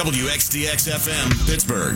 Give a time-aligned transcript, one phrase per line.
[0.00, 1.94] WXDX FM, Pittsburgh.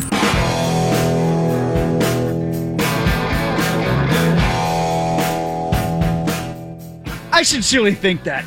[7.32, 8.44] I sincerely think that.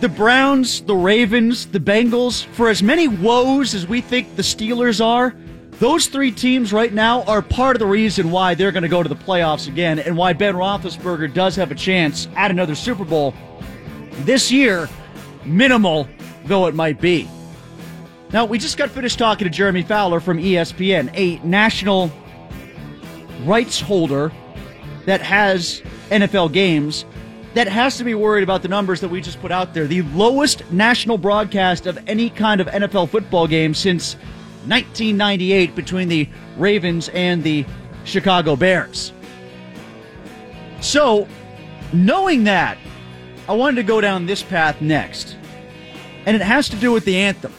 [0.00, 5.00] The Browns, the Ravens, the Bengals, for as many woes as we think the Steelers
[5.00, 5.36] are,
[5.78, 9.04] those three teams right now are part of the reason why they're going to go
[9.04, 13.04] to the playoffs again and why Ben Roethlisberger does have a chance at another Super
[13.04, 13.34] Bowl
[14.24, 14.88] this year,
[15.44, 16.08] minimal
[16.46, 17.28] though it might be.
[18.32, 22.10] Now, we just got finished talking to Jeremy Fowler from ESPN, a national
[23.44, 24.32] rights holder
[25.04, 25.80] that has
[26.10, 27.04] NFL games
[27.54, 29.86] that has to be worried about the numbers that we just put out there.
[29.86, 34.14] The lowest national broadcast of any kind of NFL football game since
[34.66, 37.64] 1998 between the Ravens and the
[38.04, 39.12] Chicago Bears.
[40.82, 41.26] So,
[41.94, 42.76] knowing that,
[43.48, 45.36] I wanted to go down this path next.
[46.26, 47.54] And it has to do with the anthem.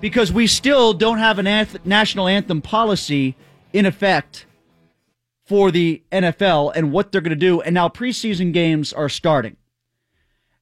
[0.00, 1.42] Because we still don't have a
[1.84, 3.36] national anthem policy
[3.72, 4.46] in effect
[5.44, 7.60] for the NFL and what they're going to do.
[7.60, 9.56] And now preseason games are starting.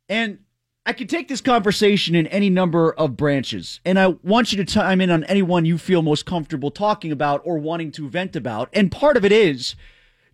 [0.08, 0.38] And
[0.86, 3.80] I could take this conversation in any number of branches.
[3.84, 7.42] And I want you to chime in on anyone you feel most comfortable talking about
[7.44, 8.70] or wanting to vent about.
[8.72, 9.76] And part of it is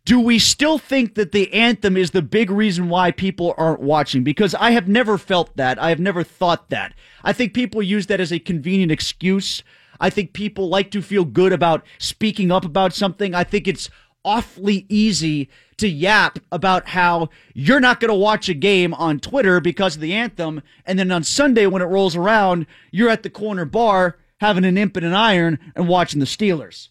[0.04, 4.22] do we still think that the anthem is the big reason why people aren't watching?
[4.22, 5.78] Because I have never felt that.
[5.78, 6.94] I have never thought that.
[7.22, 9.62] I think people use that as a convenient excuse.
[9.98, 13.34] I think people like to feel good about speaking up about something.
[13.34, 13.88] I think it's
[14.26, 19.58] awfully easy to yap about how you're not going to watch a game on Twitter
[19.60, 20.60] because of the anthem.
[20.84, 24.76] And then on Sunday, when it rolls around, you're at the corner bar having an
[24.76, 26.88] imp and an iron and watching the Steelers.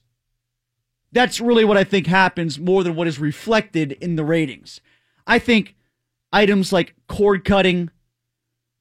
[1.13, 4.81] That's really what I think happens more than what is reflected in the ratings.
[5.25, 5.75] I think
[6.31, 7.89] items like cord cutting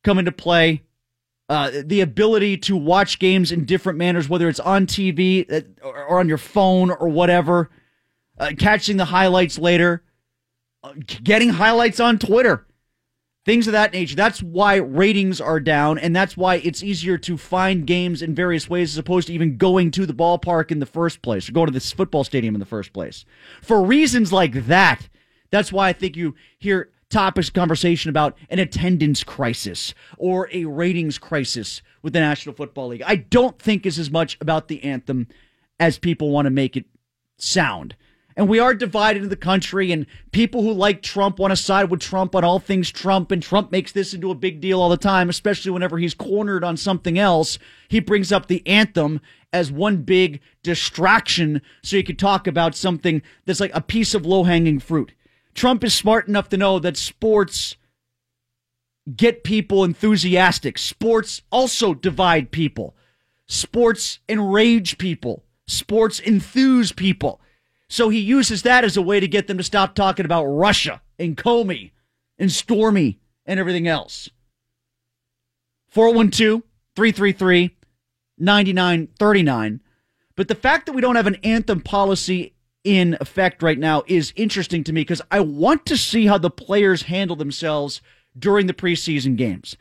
[0.03, 0.83] come into play.
[1.49, 6.19] Uh, the ability to watch games in different manners, whether it's on TV uh, or
[6.19, 7.69] on your phone or whatever
[8.39, 10.03] uh, catching the highlights later,
[10.83, 10.93] uh,
[11.23, 12.67] getting highlights on Twitter,
[13.45, 14.15] things of that nature.
[14.17, 18.69] That's why ratings are down, and that's why it's easier to find games in various
[18.69, 21.67] ways as opposed to even going to the ballpark in the first place or going
[21.67, 23.25] to this football stadium in the first place.
[23.61, 25.09] For reasons like that,
[25.51, 31.19] that's why I think you hear topics conversation about an attendance crisis or a ratings
[31.19, 33.03] crisis with the National Football League.
[33.07, 35.29] I don't think is as much about the anthem
[35.79, 36.87] as people want to make it
[37.37, 37.97] sound.
[38.37, 41.91] And we are divided in the country, and people who like Trump want to side
[41.91, 44.89] with Trump on all things Trump, and Trump makes this into a big deal all
[44.89, 47.59] the time, especially whenever he's cornered on something else.
[47.89, 49.21] He brings up the anthem
[49.53, 54.25] as one big distraction so he could talk about something that's like a piece of
[54.25, 55.13] low hanging fruit.
[55.55, 57.77] Trump is smart enough to know that sports
[59.17, 62.95] get people enthusiastic, sports also divide people,
[63.47, 67.41] sports enrage people, sports enthuse people.
[67.93, 71.03] So he uses that as a way to get them to stop talking about Russia
[71.19, 71.91] and Comey
[72.39, 74.31] and Stormy and everything else.
[75.91, 76.63] 412
[76.97, 77.77] 333
[78.39, 79.81] 9939.
[80.37, 84.33] But the fact that we don't have an anthem policy in effect right now is
[84.37, 88.01] interesting to me because I want to see how the players handle themselves
[88.39, 89.77] during the preseason games.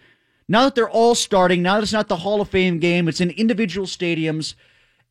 [0.49, 3.21] Now that they're all starting, now that it's not the Hall of Fame game, it's
[3.21, 4.55] in individual stadiums,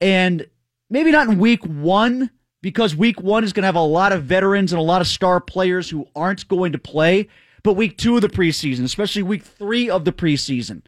[0.03, 0.47] and
[0.91, 2.31] maybe not in week one
[2.63, 5.07] because week one is going to have a lot of veterans and a lot of
[5.07, 7.29] star players who aren't going to play.
[7.63, 10.83] But week two of the preseason, especially week three of the preseason,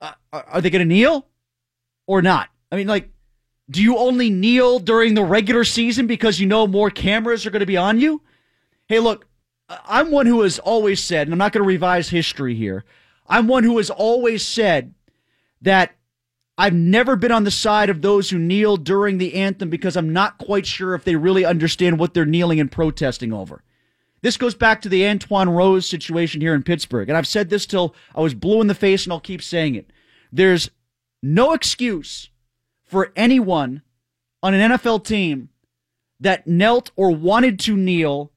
[0.00, 1.26] uh, are they going to kneel
[2.06, 2.50] or not?
[2.70, 3.10] I mean, like,
[3.70, 7.60] do you only kneel during the regular season because you know more cameras are going
[7.60, 8.22] to be on you?
[8.86, 9.26] Hey, look,
[9.68, 12.84] I'm one who has always said, and I'm not going to revise history here,
[13.26, 14.94] I'm one who has always said
[15.60, 15.94] that
[16.60, 20.12] I've never been on the side of those who kneel during the anthem because I'm
[20.12, 23.62] not quite sure if they really understand what they're kneeling and protesting over.
[24.22, 27.08] This goes back to the Antwon Rose situation here in Pittsburgh.
[27.08, 29.76] And I've said this till I was blue in the face and I'll keep saying
[29.76, 29.92] it.
[30.32, 30.70] There's
[31.22, 32.28] no excuse
[32.84, 33.82] for anyone
[34.42, 35.50] on an NFL team
[36.18, 38.32] that knelt or wanted to kneel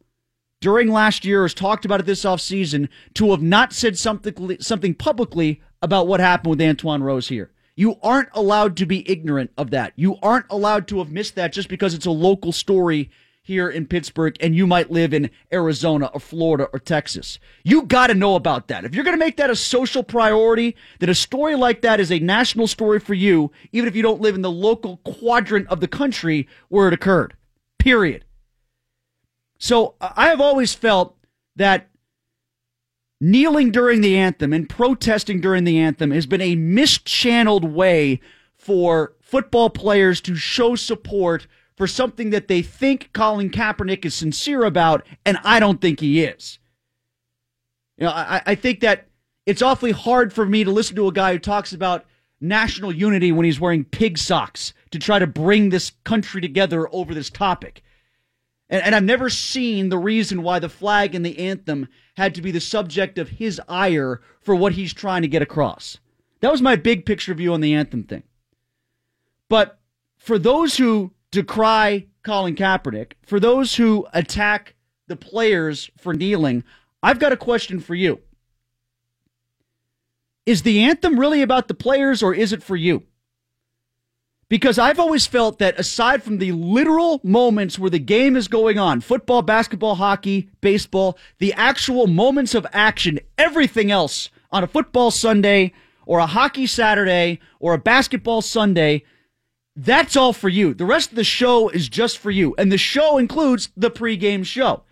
[0.60, 4.58] during last year or has talked about it this offseason to have not said something
[4.60, 7.52] something publicly about what happened with Antwon Rose here.
[7.76, 9.94] You aren't allowed to be ignorant of that.
[9.96, 13.10] You aren't allowed to have missed that just because it's a local story
[13.44, 17.40] here in Pittsburgh and you might live in Arizona or Florida or Texas.
[17.64, 18.86] You got to know about that.
[18.86, 22.12] If you're going to make that a social priority, that a story like that is
[22.12, 25.80] a national story for you, even if you don't live in the local quadrant of
[25.80, 27.36] the country where it occurred.
[27.80, 28.26] Period.
[29.58, 31.18] So I have always felt
[31.56, 31.90] that
[33.22, 38.20] kneeling during the anthem and protesting during the anthem has been a mischanneled way
[38.56, 41.48] for football players to show support
[41.78, 46.24] for something that they think Colin Kaepernick is sincere about, and I don't think he
[46.24, 46.60] is.
[47.98, 49.08] You know, I, I think that
[49.46, 52.06] it's awfully hard for me to listen to a guy who talks about
[52.40, 57.14] national unity when he's wearing pig socks to try to bring this country together over
[57.14, 57.84] this topic.
[58.72, 62.42] And, and I've never seen the reason why the flag and the anthem had to
[62.42, 66.00] be the subject of his ire for what he's trying to get across.
[66.40, 68.24] That was my big picture view on the anthem thing.
[69.50, 69.80] But
[70.18, 74.76] for those who decry Colin Kaepernick, for those who attack
[75.08, 76.64] the players for kneeling,
[77.04, 78.22] I've got a question for you.
[80.46, 83.04] Is the anthem really about the players or is it for you?
[84.52, 88.78] Because I've always felt that aside from the literal moments where the game is going
[88.78, 95.10] on football, basketball, hockey, baseball the actual moments of action, everything else on a football
[95.10, 95.72] Sunday
[96.06, 99.06] or a hockey Saturday or a basketball Sunday
[99.78, 100.74] that's all for you.
[100.74, 102.54] The rest of the show is just for you.
[102.58, 104.84] And the show includes the pregame show.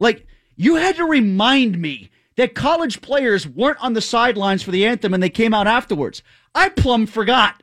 [0.00, 0.26] Like,
[0.56, 5.12] you had to remind me that college players weren't on the sidelines for the anthem
[5.12, 6.22] and they came out afterwards.
[6.54, 7.61] I plumb forgot.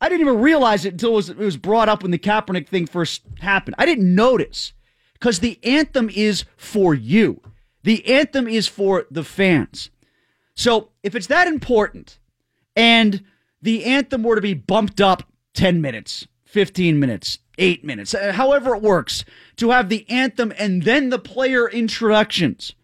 [0.00, 2.68] I didn't even realize it until it was, it was brought up when the Kaepernick
[2.68, 3.76] thing first happened.
[3.78, 4.72] I didn't notice
[5.14, 7.40] because the anthem is for you.
[7.82, 9.90] The anthem is for the fans.
[10.54, 12.18] So if it's that important
[12.74, 13.24] and
[13.62, 15.22] the anthem were to be bumped up
[15.54, 19.24] 10 minutes, 15 minutes, eight minutes, uh, however it works,
[19.56, 22.74] to have the anthem and then the player introductions.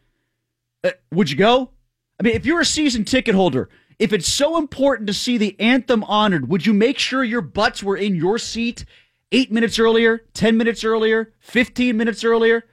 [0.82, 1.70] Uh, would you go?
[2.18, 5.58] I mean, if you're a season ticket holder, if it's so important to see the
[5.60, 8.84] anthem honored, would you make sure your butts were in your seat
[9.30, 12.64] eight minutes earlier, 10 minutes earlier, 15 minutes earlier?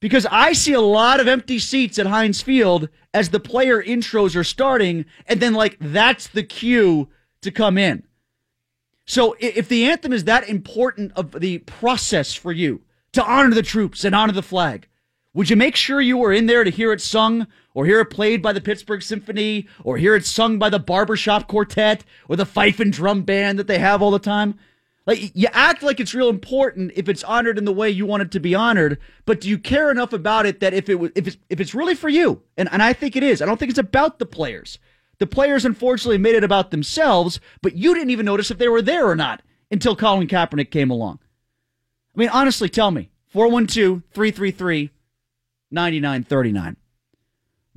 [0.00, 4.36] Because I see a lot of empty seats at Heinz Field as the player intros
[4.36, 7.08] are starting, and then, like, that's the cue
[7.42, 8.04] to come in.
[9.06, 12.82] So if the anthem is that important of the process for you
[13.12, 14.86] to honor the troops and honor the flag,
[15.32, 17.46] would you make sure you were in there to hear it sung
[17.78, 21.46] or hear it played by the Pittsburgh Symphony or hear it sung by the barbershop
[21.46, 24.58] quartet or the fife and drum band that they have all the time?
[25.06, 28.24] Like you act like it's real important if it's honored in the way you want
[28.24, 31.12] it to be honored, but do you care enough about it that if it was
[31.14, 33.58] if it's if it's really for you, and, and I think it is, I don't
[33.58, 34.80] think it's about the players.
[35.18, 38.82] The players unfortunately made it about themselves, but you didn't even notice if they were
[38.82, 39.40] there or not
[39.70, 41.20] until Colin Kaepernick came along.
[42.16, 44.90] I mean, honestly, tell me 412 333
[45.70, 46.76] 9939.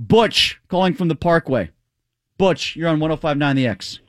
[0.02, 1.70] Butch calling from the Parkway.
[2.40, 4.00] Butch, you're on 1059 The X.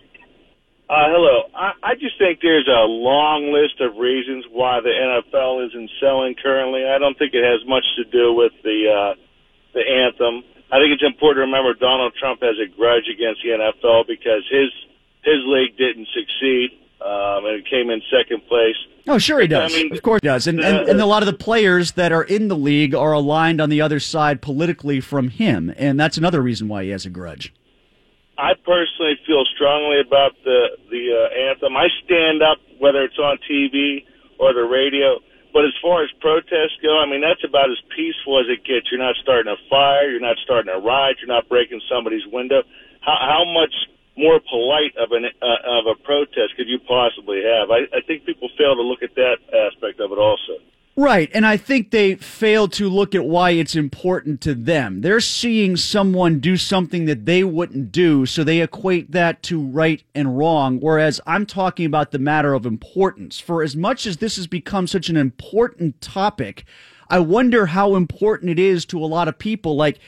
[0.88, 1.48] Uh, hello.
[1.54, 6.34] I, I just think there's a long list of reasons why the NFL isn't selling
[6.40, 6.84] currently.
[6.88, 9.12] I don't think it has much to do with the uh,
[9.72, 10.44] the anthem.
[10.72, 14.44] I think it's important to remember Donald Trump has a grudge against the NFL because
[14.48, 14.72] his
[15.24, 18.76] his league didn't succeed um, and it came in second place.
[19.08, 19.72] Oh, sure he does.
[19.72, 20.46] I mean, of course he does.
[20.46, 23.60] And, and, and a lot of the players that are in the league are aligned
[23.60, 27.10] on the other side politically from him, and that's another reason why he has a
[27.10, 27.52] grudge.
[28.38, 31.76] I personally feel strongly about the the uh, anthem.
[31.76, 34.04] I stand up whether it's on TV
[34.38, 35.18] or the radio
[35.52, 38.88] but as far as protests go, I mean, that's about as peaceful as it gets.
[38.90, 40.08] You're not starting a fire.
[40.10, 41.18] You're not starting a riot.
[41.20, 42.64] You're not breaking somebody's window.
[43.00, 43.72] How, how much
[44.16, 47.70] more polite of an uh, of a protest could you possibly have?
[47.70, 50.60] I, I think people fail to look at that aspect of it also.
[50.94, 51.30] Right.
[51.32, 55.00] And I think they fail to look at why it's important to them.
[55.00, 60.02] They're seeing someone do something that they wouldn't do, so they equate that to right
[60.14, 60.80] and wrong.
[60.80, 63.40] Whereas I'm talking about the matter of importance.
[63.40, 66.64] For as much as this has become such an important topic,
[67.08, 69.76] I wonder how important it is to a lot of people.
[69.76, 69.98] Like,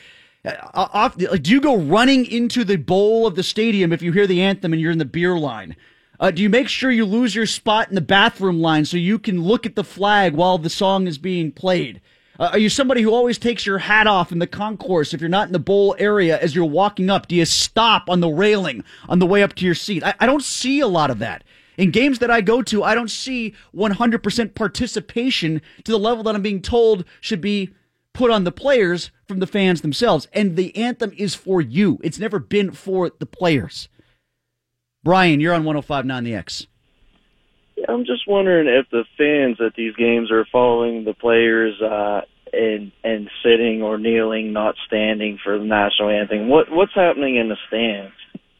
[0.73, 4.27] off, like, do you go running into the bowl of the stadium if you hear
[4.27, 5.75] the anthem and you're in the beer line?
[6.19, 9.19] Uh, do you make sure you lose your spot in the bathroom line so you
[9.19, 11.99] can look at the flag while the song is being played?
[12.39, 15.29] Uh, are you somebody who always takes your hat off in the concourse if you're
[15.29, 17.27] not in the bowl area as you're walking up?
[17.27, 20.03] Do you stop on the railing on the way up to your seat?
[20.03, 21.43] I, I don't see a lot of that.
[21.77, 26.35] In games that I go to, I don't see 100% participation to the level that
[26.35, 27.73] I'm being told should be
[28.15, 30.27] put on the players from the fans themselves.
[30.33, 31.99] And the anthem is for you.
[32.01, 33.89] It's never been for the players.
[35.03, 36.65] Brian, you're on 1059 The X.
[37.75, 42.21] Yeah, I'm just wondering if the fans at these games are following the players uh,
[42.53, 46.47] and and sitting or kneeling, not standing for the national anthem.
[46.47, 48.13] What what's happening in the stands?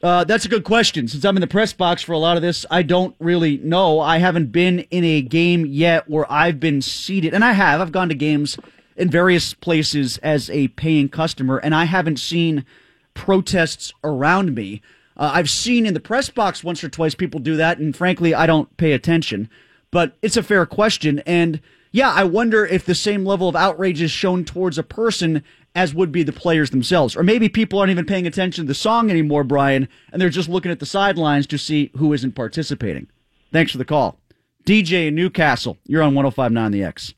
[0.04, 1.08] Uh, that's a good question.
[1.08, 4.00] Since I'm in the press box for a lot of this, I don't really know.
[4.00, 7.82] I haven't been in a game yet where I've been seated, and I have.
[7.82, 8.58] I've gone to games
[8.96, 12.66] in various places as a paying customer, and I haven't seen
[13.14, 14.82] protests around me.
[15.18, 18.34] Uh, I've seen in the press box once or twice people do that, and frankly,
[18.34, 19.50] I don't pay attention.
[19.92, 21.20] But it's a fair question.
[21.26, 21.62] And
[21.92, 25.94] yeah, I wonder if the same level of outrage is shown towards a person as
[25.94, 27.16] would be the players themselves.
[27.16, 30.50] Or maybe people aren't even paying attention to the song anymore, Brian, and they're just
[30.50, 33.08] looking at the sidelines to see who isn't participating.
[33.52, 34.20] Thanks for the call.
[34.66, 37.14] DJ in New Castle, you're on 1059 The X.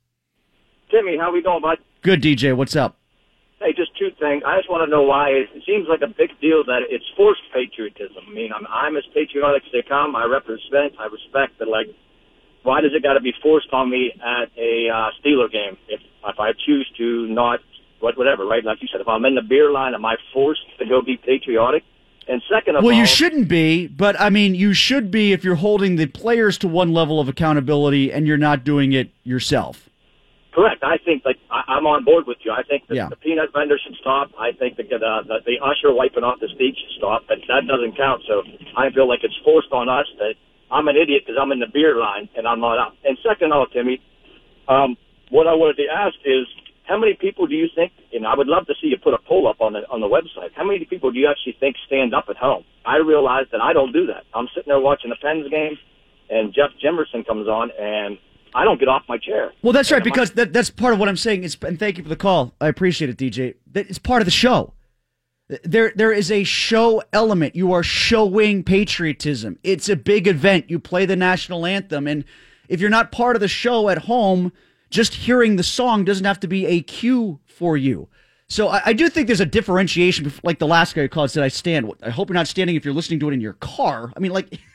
[0.90, 1.80] Timmy, how we doing, bud?
[2.02, 2.56] Good, DJ.
[2.56, 2.96] What's up?
[3.60, 4.44] Hey, just two things.
[4.46, 7.42] I just want to know why it seems like a big deal that it's forced
[7.54, 8.24] patriotism.
[8.28, 10.16] I mean, I'm, I'm as patriotic as they come.
[10.16, 11.88] I represent, I respect, but like,
[12.64, 16.02] why does it got to be forced on me at a uh, Steeler game if
[16.26, 17.60] if I choose to not
[18.00, 18.64] what whatever, right?
[18.64, 21.18] Like you said, if I'm in the beer line, am I forced to go be
[21.18, 21.84] patriotic?
[22.28, 25.44] And second of well, all, you shouldn't be, but I mean, you should be if
[25.44, 29.87] you're holding the players to one level of accountability and you're not doing it yourself.
[30.58, 30.82] Correct.
[30.82, 32.50] I think like I, I'm on board with you.
[32.52, 33.10] I think that Yeah.
[33.14, 34.32] the peanut vendor should stop.
[34.40, 34.98] I think the, the
[35.30, 37.30] the the usher wiping off the seat should stop.
[37.30, 38.24] But that doesn't count.
[38.28, 38.42] So
[38.76, 40.34] I feel like it's forced on us that
[40.74, 42.98] I'm an idiot because I'm in the beer line and I'm not up.
[43.06, 44.02] And second of all, Timmy,
[44.68, 44.98] um,
[45.30, 46.48] what I wanted to ask is
[46.90, 47.92] how many people do you think?
[48.12, 50.10] And I would love to see you put a poll up on the on the
[50.10, 50.58] website.
[50.58, 52.64] How many people do you actually think stand up at home?
[52.84, 54.24] I realize that I don't do that.
[54.34, 55.78] I'm sitting there watching the Pens game,
[56.34, 58.18] and Jeff Jimerson comes on, and
[58.54, 59.52] I don't get off my chair.
[59.62, 61.44] Well, that's right because that, that's part of what I'm saying.
[61.44, 62.54] Is, and thank you for the call.
[62.60, 63.56] I appreciate it, DJ.
[63.74, 64.74] It's part of the show.
[65.64, 67.56] There, there is a show element.
[67.56, 69.60] You are showing patriotism.
[69.64, 70.70] It's a big event.
[70.70, 72.26] You play the national anthem, and
[72.68, 74.52] if you're not part of the show at home,
[74.90, 78.10] just hearing the song doesn't have to be a cue for you.
[78.50, 80.32] So I, I do think there's a differentiation.
[80.44, 82.84] Like the last guy who called said, "I stand." I hope you're not standing if
[82.84, 84.12] you're listening to it in your car.
[84.16, 84.60] I mean, like.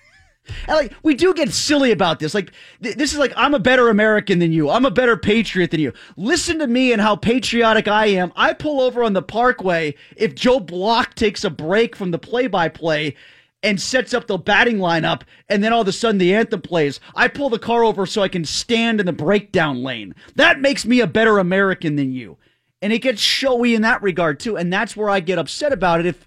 [0.67, 2.35] And like we do get silly about this.
[2.35, 4.71] Like th- this is like I'm a better American than you.
[4.71, 5.93] I'm a better patriot than you.
[6.17, 8.33] Listen to me and how patriotic I am.
[8.35, 13.15] I pull over on the Parkway if Joe Block takes a break from the play-by-play
[13.63, 16.99] and sets up the batting lineup, and then all of a sudden the anthem plays.
[17.15, 20.17] I pull the car over so I can stand in the breakdown lane.
[20.35, 22.39] That makes me a better American than you.
[22.81, 24.57] And it gets showy in that regard too.
[24.57, 26.07] And that's where I get upset about it.
[26.07, 26.27] If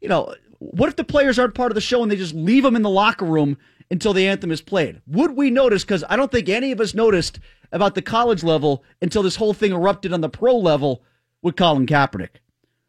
[0.00, 2.62] you know, what if the players aren't part of the show and they just leave
[2.62, 3.58] them in the locker room
[3.90, 5.00] until the anthem is played?
[5.06, 5.84] Would we notice?
[5.84, 7.38] Because I don't think any of us noticed
[7.72, 11.02] about the college level until this whole thing erupted on the pro level
[11.42, 12.40] with Colin Kaepernick.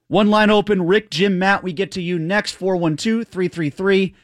[0.08, 4.16] One line open, Rick, Jim, Matt, we get to you next, 412 333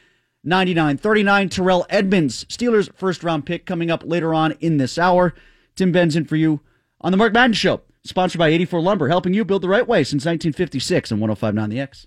[0.42, 1.48] 9939.
[1.50, 5.34] Terrell Edmunds, Steelers first round pick coming up later on in this hour.
[5.76, 6.60] Tim Benz in for you
[7.00, 10.04] on the Mark Madden Show, sponsored by 84 Lumber, helping you build the right way
[10.04, 12.06] since 1956 on 1059 The X.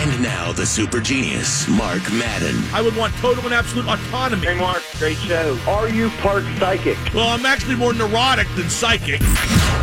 [0.00, 2.56] And now the super genius, Mark Madden.
[2.72, 4.46] I would want total and absolute autonomy.
[4.46, 5.58] Hey, Mark, great show.
[5.68, 6.96] Are you part psychic?
[7.12, 9.20] Well, I'm actually more neurotic than psychic.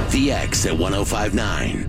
[0.10, 1.88] The X at 1059.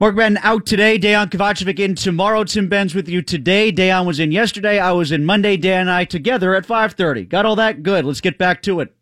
[0.00, 0.98] Mark Madden out today.
[0.98, 2.42] Dejan Kovacevic in tomorrow.
[2.44, 3.70] Tim Benz with you today.
[3.70, 4.78] Dejan was in yesterday.
[4.78, 5.58] I was in Monday.
[5.58, 7.28] Dan and I together at 5.30.
[7.28, 7.82] Got all that?
[7.82, 8.06] Good.
[8.06, 8.96] Let's get back to it.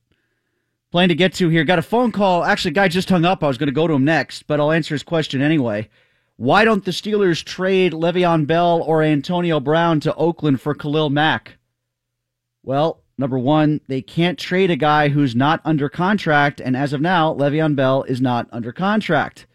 [0.91, 1.63] Plan to get to here.
[1.63, 2.43] Got a phone call.
[2.43, 3.45] Actually, guy just hung up.
[3.45, 5.89] I was going to go to him next, but I'll answer his question anyway.
[6.43, 11.57] Why don't the Steelers trade Le'Veon Bell or Antonio Brown to Oakland for Khalil Mack?
[12.65, 17.01] Well, number one, they can't trade a guy who's not under contract, and as of
[17.01, 19.47] now, Le'Veon Bell is not under contract.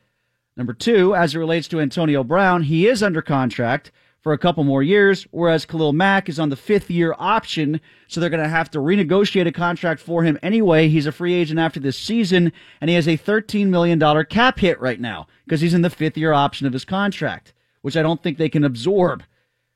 [0.56, 3.92] Number two, as it relates to Antonio Brown, he is under contract
[4.22, 8.20] for a couple more years, whereas Khalil Mack is on the fifth year option, so
[8.20, 10.90] they're going to have to renegotiate a contract for him anyway.
[10.90, 14.80] He's a free agent after this season, and he has a $13 million cap hit
[14.82, 18.22] right now because he's in the fifth year option of his contract, which I don't
[18.22, 19.24] think they can absorb.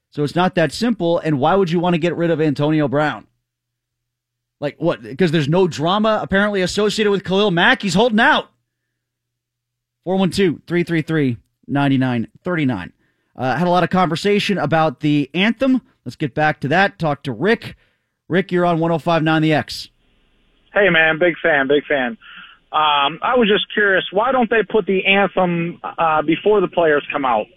[0.10, 1.20] So it's not that simple.
[1.20, 3.28] And why would you want to get rid of Antonio Brown?
[4.60, 5.02] Like what?
[5.02, 7.82] Because there's no drama apparently associated with Khalil Mack.
[7.82, 8.50] He's holding out.
[10.04, 12.94] 412 333 9939.
[13.36, 15.82] Uh, had a lot of conversation about the anthem.
[16.06, 17.00] Let's get back to that.
[17.00, 17.76] Talk to Rick.
[18.28, 19.90] Rick, you're on 1059 The X.
[20.74, 22.18] Hey man, big fan, big fan.
[22.72, 27.06] Um, I was just curious, why don't they put the anthem uh, before the players
[27.12, 27.48] come out?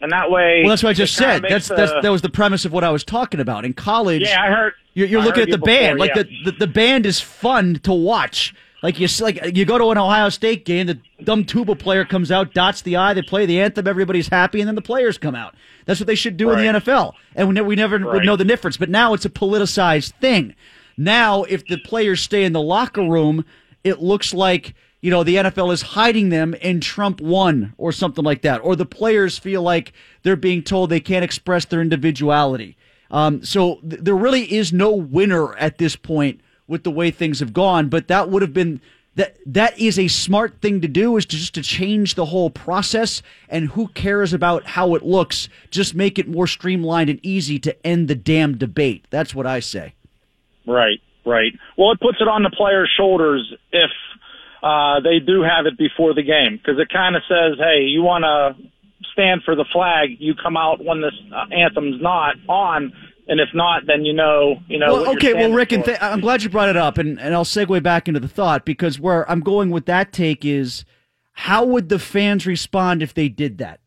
[0.00, 1.42] And that way, Well, that's what I just said.
[1.48, 3.64] That's, that's that was the premise of what I was talking about.
[3.64, 4.74] In college, Yeah, I heard.
[4.94, 5.96] You're, you're I looking heard at the band.
[5.96, 6.22] before, like yeah.
[6.44, 8.54] the, the the band is fun to watch.
[8.82, 12.30] Like you like you go to an Ohio State game, the dumb tuba player comes
[12.30, 15.34] out, dots the I, they play the anthem, everybody's happy, and then the players come
[15.34, 15.56] out.
[15.84, 17.14] That's what they should do in the NFL.
[17.34, 18.76] And we never, we never would know the difference.
[18.76, 20.54] But now it's a politicized thing.
[20.96, 23.44] Now, if the players stay in the locker room,
[23.82, 28.24] it looks like you know the NFL is hiding them in Trump won or something
[28.24, 29.92] like that, or the players feel like
[30.22, 32.76] they're being told they can't express their individuality.
[33.10, 37.40] Um, so th- there really is no winner at this point with the way things
[37.40, 37.88] have gone.
[37.88, 38.80] But that would have been
[39.16, 42.50] that that is a smart thing to do is to just to change the whole
[42.50, 47.58] process and who cares about how it looks just make it more streamlined and easy
[47.58, 49.92] to end the damn debate that's what i say
[50.68, 51.52] Right, right.
[51.76, 53.90] Well, it puts it on the players' shoulders if
[54.62, 58.02] uh, they do have it before the game because it kind of says, hey, you
[58.02, 58.70] want to
[59.12, 62.92] stand for the flag, you come out when this uh, anthem's not on.
[63.28, 64.92] And if not, then you know, you know.
[64.94, 67.44] well, okay well rick and th- i'm glad you brought it up and, and i'll
[67.44, 70.84] segue back into the thought because where i'm going with that take is
[71.32, 73.80] how would the fans respond if they did that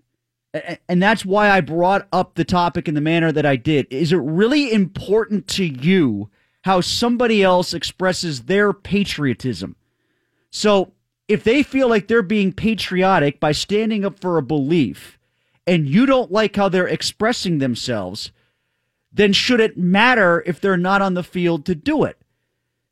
[0.88, 3.88] and that's why I brought up the topic in the manner that I did.
[3.90, 6.30] Is it really important to you
[6.64, 9.76] how somebody else expresses their patriotism?
[10.50, 10.92] So,
[11.28, 15.18] if they feel like they're being patriotic by standing up for a belief
[15.66, 18.34] and you don't like how they're expressing themselves,
[19.12, 22.18] then should it matter if they're not on the field to do it?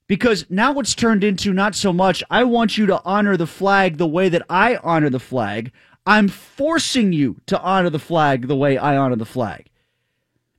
[0.08, 3.98] Because now it's turned into not so much, I want you to honor the flag
[3.98, 5.72] the way that I honor the flag.
[6.06, 9.70] I'm forcing you to honor the flag the way I honor the flag.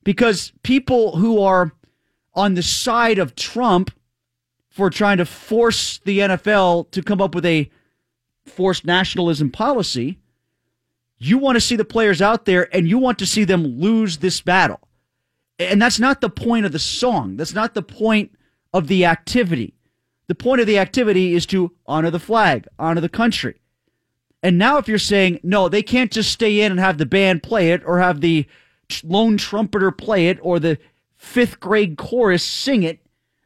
[0.05, 1.73] Because people who are
[2.35, 3.91] on the side of Trump
[4.69, 7.69] for trying to force the NFL to come up with a
[8.47, 10.19] forced nationalism policy,
[11.19, 14.19] you want to see the players out there and you want to see them lose
[14.19, 14.81] this battle.
[15.61, 17.37] And that's not the point of the song.
[17.37, 18.33] That's not the point
[18.73, 19.75] of the activity.
[20.27, 23.61] The point of the activity is to honor the flag, honor the country.
[24.43, 27.43] And now, if you're saying, no, they can't just stay in and have the band
[27.43, 28.47] play it or have the
[29.05, 30.79] lone trumpeter play it or the
[31.19, 33.01] fifth grade chorus sing it,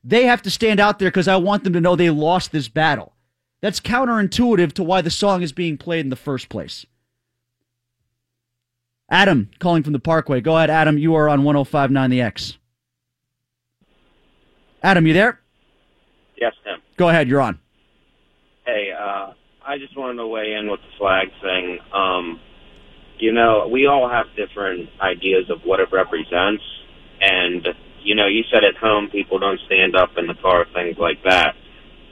[0.04, 2.68] they have to stand out there because I want them to know they lost this
[2.68, 3.14] battle.
[3.60, 6.86] That's counterintuitive to why the song is being played in the first place.
[9.08, 10.40] Adam calling from the Parkway.
[10.40, 10.98] Go ahead, Adam.
[10.98, 12.58] You are on 1059 The X.
[14.82, 15.40] Adam, you there?
[16.40, 16.80] Yes, Tim.
[16.96, 17.28] Go ahead.
[17.28, 17.58] You're on.
[18.66, 19.32] Hey, uh,
[19.66, 21.78] I just wanted to weigh in with the flag thing.
[21.92, 22.40] Um,
[23.18, 26.62] you know, we all have different ideas of what it represents,
[27.20, 27.66] and
[28.02, 31.22] you know, you said at home people don't stand up in the car, things like
[31.24, 31.54] that.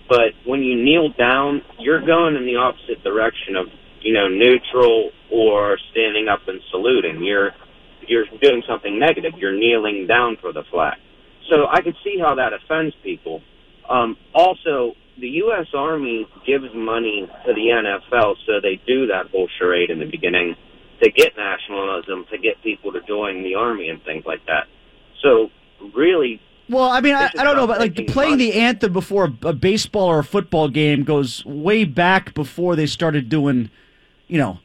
[0.08, 3.66] But when you kneel down, you're going in the opposite direction of
[4.02, 7.22] you know neutral or standing up and saluting.
[7.22, 7.52] You're
[8.06, 9.32] you're doing something negative.
[9.36, 10.98] You're kneeling down for the flag.
[11.50, 13.42] So I could see how that offends people.
[13.88, 15.66] Um, also, the U.S.
[15.74, 20.56] Army gives money to the NFL, so they do that whole charade in the beginning
[21.02, 24.66] to get nationalism, to get people to join the army and things like that.
[25.22, 25.50] So
[25.94, 28.50] really, Well, I mean, I, I don't know, about but like playing money.
[28.52, 32.86] the anthem before a, a baseball or a football game goes way back before they
[32.86, 33.70] started doing,
[34.32, 34.58] you know,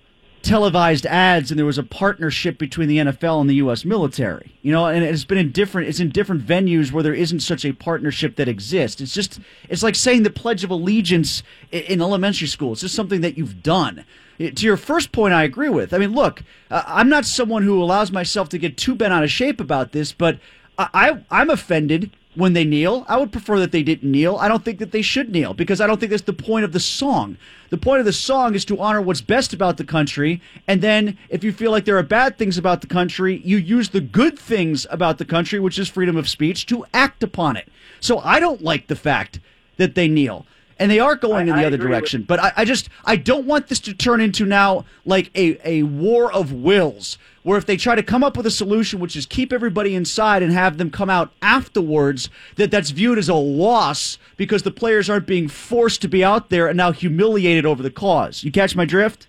[0.43, 3.83] televised ads, and there was a partnership between the NFL and the U.S.
[3.83, 4.55] military.
[4.61, 7.65] You know, and it's been in different, it's in different venues where there isn't such
[7.65, 9.01] a partnership that exists.
[9.01, 12.71] It's just, it's like saying the Pledge of Allegiance in elementary school.
[12.71, 14.05] It's just something that you've done.
[14.39, 15.93] To your first point, I agree with.
[15.93, 19.31] I mean, look, I'm not someone who allows myself to get too bent out of
[19.31, 20.39] shape about this, but
[20.77, 23.03] I I'm offended when they kneel.
[23.07, 24.37] I would prefer that they didn't kneel.
[24.37, 26.71] I don't think that they should kneel because I don't think that's the point of
[26.71, 27.37] the song.
[27.69, 31.17] The point of the song is to honor what's best about the country, and then
[31.29, 34.37] if you feel like there are bad things about the country, you use the good
[34.37, 37.67] things about the country, which is freedom of speech, to act upon it.
[37.99, 39.39] So I don't like the fact
[39.77, 40.45] that they kneel.
[40.79, 42.21] And they are going I- in the I other agree with- direction.
[42.23, 45.83] But I, I just I don't want this to turn into now like a, a
[45.83, 49.25] war of wills, where if they try to come up with a solution which is
[49.25, 54.17] keep everybody inside and have them come out afterwards, that that's viewed as a loss
[54.37, 57.89] because the players aren't being forced to be out there and now humiliated over the
[57.91, 58.43] cause.
[58.43, 59.27] You catch my drift?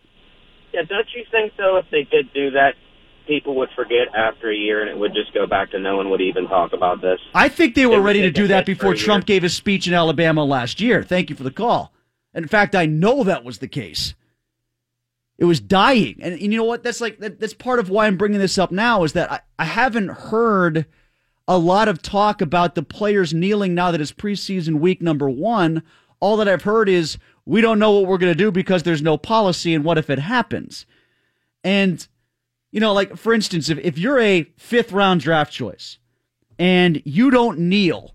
[0.74, 2.74] yeah, don't you think though if they did do that,
[3.28, 6.10] people would forget after a year and it would just go back to no one
[6.10, 7.20] would even talk about this?
[7.34, 10.44] I think they were ready to do that before Trump gave his speech in Alabama
[10.44, 11.04] last year.
[11.04, 11.92] Thank you for the call.
[12.34, 14.14] And In fact, I know that was the case.
[15.38, 16.16] It was dying.
[16.20, 16.82] And, and you know what?
[16.82, 19.40] That's like that, that's part of why I'm bringing this up now is that I,
[19.58, 20.86] I haven't heard
[21.46, 25.82] a lot of talk about the players kneeling now that it's preseason week number 1.
[26.20, 29.00] All that I've heard is we don't know what we're going to do because there's
[29.00, 30.84] no policy and what if it happens.
[31.62, 32.06] And
[32.70, 35.98] you know, like for instance, if, if you're a fifth round draft choice
[36.58, 38.14] and you don't kneel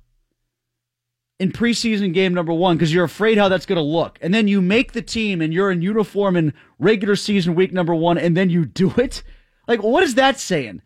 [1.39, 4.47] in preseason game number one because you're afraid how that's going to look, and then
[4.47, 8.37] you make the team and you're in uniform in regular season week number one, and
[8.37, 9.23] then you do it,
[9.67, 10.81] like what is that saying?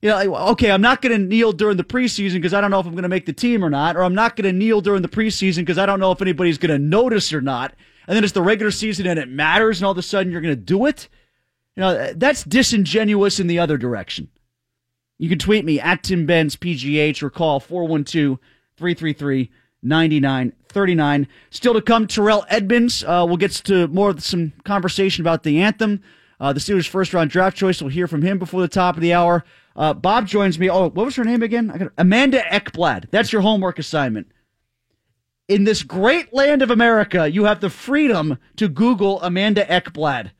[0.00, 2.72] You know, like, okay, I'm not going to kneel during the preseason because I don't
[2.72, 4.58] know if I'm going to make the team or not, or I'm not going to
[4.58, 7.74] kneel during the preseason because I don't know if anybody's going to notice or not.
[8.08, 10.40] And then it's the regular season and it matters, and all of a sudden you're
[10.40, 11.08] going to do it.
[11.76, 14.28] You know, that's disingenuous in the other direction.
[15.18, 18.38] You can tweet me at Tim Benz PGH or call 412
[18.76, 19.50] 333
[19.82, 21.28] 99 39.
[21.50, 23.04] Still to come, Terrell Edmunds.
[23.04, 26.02] Uh, we'll get to more of some conversation about the anthem.
[26.40, 27.80] Uh, the Steelers' first round draft choice.
[27.80, 29.44] We'll hear from him before the top of the hour.
[29.76, 30.68] Uh, Bob joins me.
[30.68, 31.68] Oh, what was her name again?
[31.68, 33.10] Got Amanda Ekblad.
[33.10, 34.32] That's your homework assignment.
[35.48, 40.30] In this great land of America, you have the freedom to Google Amanda Ekblad,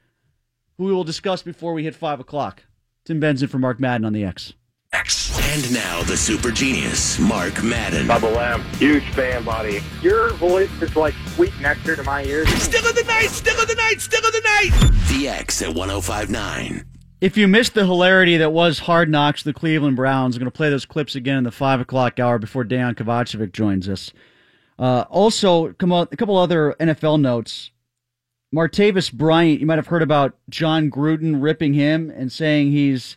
[0.82, 2.64] who we will discuss before we hit 5 o'clock.
[3.04, 4.54] Tim Benz in for Mark Madden on the X.
[4.92, 5.30] X.
[5.54, 8.08] And now the super genius, Mark Madden.
[8.08, 9.80] Bubba Lamb, huge fan, buddy.
[10.02, 12.48] Your voice is like sweet nectar to my ears.
[12.60, 14.92] Still of the night, still of the night, still of the night.
[15.08, 16.84] The X at 1059.
[17.20, 20.56] If you missed the hilarity that was Hard Knocks, the Cleveland Browns, I'm going to
[20.56, 24.12] play those clips again in the 5 o'clock hour before Dan Kovacevic joins us.
[24.80, 27.70] Uh, also, come on, a couple other NFL notes.
[28.54, 33.16] Martavis Bryant, you might have heard about Jon Gruden ripping him and saying he's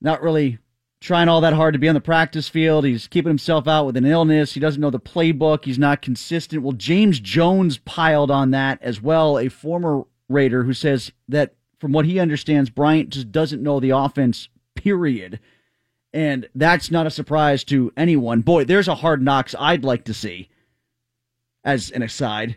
[0.00, 0.58] not really
[1.00, 2.84] trying all that hard to be on the practice field.
[2.84, 4.52] He's keeping himself out with an illness.
[4.52, 5.64] He doesn't know the playbook.
[5.64, 6.62] He's not consistent.
[6.62, 11.92] Well, James Jones piled on that as well, a former Raider who says that from
[11.92, 15.38] what he understands, Bryant just doesn't know the offense, period.
[16.12, 18.40] And that's not a surprise to anyone.
[18.40, 20.48] Boy, there's a hard knocks I'd like to see
[21.62, 22.56] as an aside.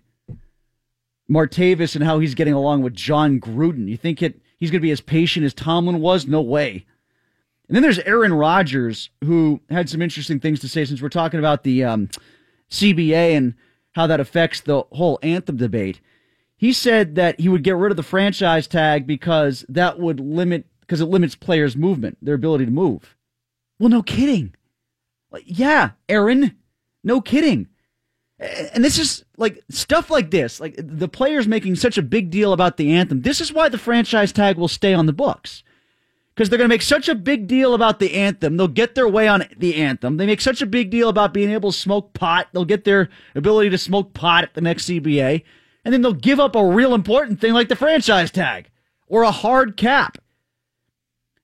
[1.29, 3.87] Martavis and how he's getting along with Jon Gruden.
[3.87, 6.27] You think it, he's going to be as patient as Tomlin was?
[6.27, 6.85] No way.
[7.67, 11.39] And then there's Aaron Rodgers, who had some interesting things to say since we're talking
[11.39, 12.09] about the um,
[12.71, 13.53] CBA and
[13.91, 16.01] how that affects the whole anthem debate.
[16.57, 20.65] He said that he would get rid of the franchise tag because that would limit
[20.81, 23.15] because it limits players' movement, their ability to move.
[23.77, 24.55] Well, no kidding.
[25.45, 26.57] Yeah, Aaron,
[27.03, 27.67] no kidding.
[28.39, 32.53] And this is like stuff like this, like the players making such a big deal
[32.53, 33.21] about the anthem.
[33.21, 35.63] This is why the franchise tag will stay on the books
[36.39, 38.55] because they're going to make such a big deal about the anthem.
[38.55, 40.15] They'll get their way on the anthem.
[40.15, 42.47] They make such a big deal about being able to smoke pot.
[42.53, 45.43] They'll get their ability to smoke pot at the next CBA.
[45.83, 48.69] And then they'll give up a real important thing like the franchise tag
[49.07, 50.17] or a hard cap.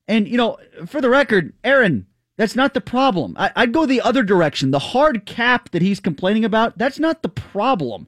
[0.07, 2.05] And, you know, for the record, Aaron,
[2.37, 3.35] that's not the problem.
[3.37, 4.71] I, would go the other direction.
[4.71, 8.07] The hard cap that he's complaining about, that's not the problem.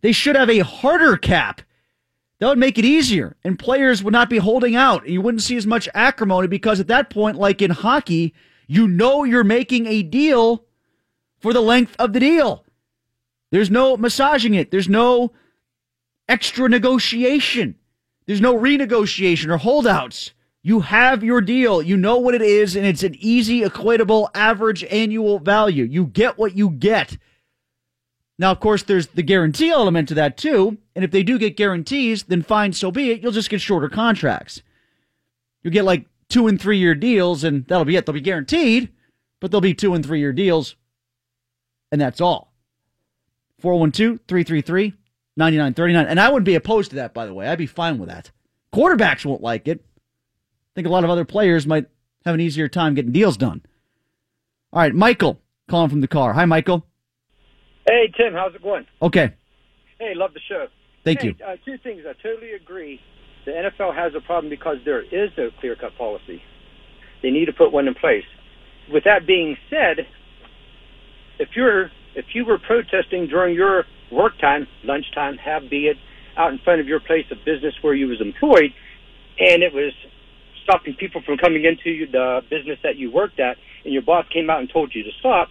[0.00, 1.62] They should have a harder cap
[2.38, 5.08] that would make it easier, and players would not be holding out.
[5.08, 8.34] You wouldn't see as much acrimony because at that point, like in hockey,
[8.66, 10.64] you know you're making a deal
[11.38, 12.64] for the length of the deal.
[13.50, 14.72] There's no massaging it.
[14.72, 15.32] There's no
[16.28, 17.76] extra negotiation.
[18.26, 20.32] There's no renegotiation or holdouts.
[20.66, 21.82] You have your deal.
[21.82, 25.84] You know what it is, and it's an easy, equatable, average annual value.
[25.84, 27.18] You get what you get.
[28.38, 30.78] Now, of course, there's the guarantee element to that too.
[30.96, 33.20] And if they do get guarantees, then fine, so be it.
[33.20, 34.62] You'll just get shorter contracts.
[35.62, 38.06] You'll get like two and three year deals, and that'll be it.
[38.06, 38.88] They'll be guaranteed,
[39.40, 40.76] but they'll be two and three year deals.
[41.92, 42.54] And that's all.
[43.60, 44.94] 412 333
[45.36, 46.06] 9939.
[46.06, 47.48] And I wouldn't be opposed to that, by the way.
[47.48, 48.30] I'd be fine with that.
[48.72, 49.84] Quarterbacks won't like it.
[50.74, 51.86] I think a lot of other players might
[52.24, 53.62] have an easier time getting deals done.
[54.72, 56.32] All right, Michael calling from the car.
[56.32, 56.84] Hi, Michael.
[57.86, 58.84] Hey, Tim, how's it going?
[59.00, 59.34] Okay.
[60.00, 60.66] Hey, love the show.
[61.04, 61.34] Thank hey, you.
[61.46, 62.02] Uh, two things.
[62.08, 63.00] I totally agree.
[63.44, 66.42] The NFL has a problem because there is no clear cut policy.
[67.22, 68.24] They need to put one in place.
[68.92, 70.08] With that being said,
[71.38, 75.98] if you're if you were protesting during your work time, lunchtime, have be it
[76.36, 78.72] out in front of your place of business where you was employed,
[79.38, 79.92] and it was
[80.64, 84.50] stopping people from coming into the business that you worked at, and your boss came
[84.50, 85.48] out and told you to stop,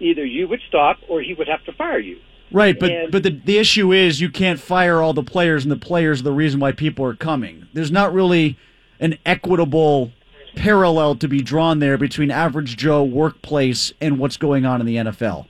[0.00, 2.18] either you would stop or he would have to fire you.
[2.52, 5.70] Right, but And- but the the issue is you can't fire all the players, and
[5.70, 7.66] the players are the reason why people are coming.
[7.72, 8.56] There's not really
[8.98, 10.10] an equitable
[10.56, 14.96] parallel to be drawn there between average Joe workplace and what's going on in the
[14.96, 15.46] NFL.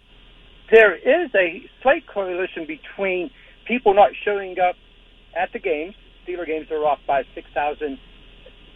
[0.71, 3.29] there is a slight correlation between
[3.65, 4.77] people not showing up
[5.35, 5.95] at the games.
[6.25, 7.99] Steeler games are off by 6,000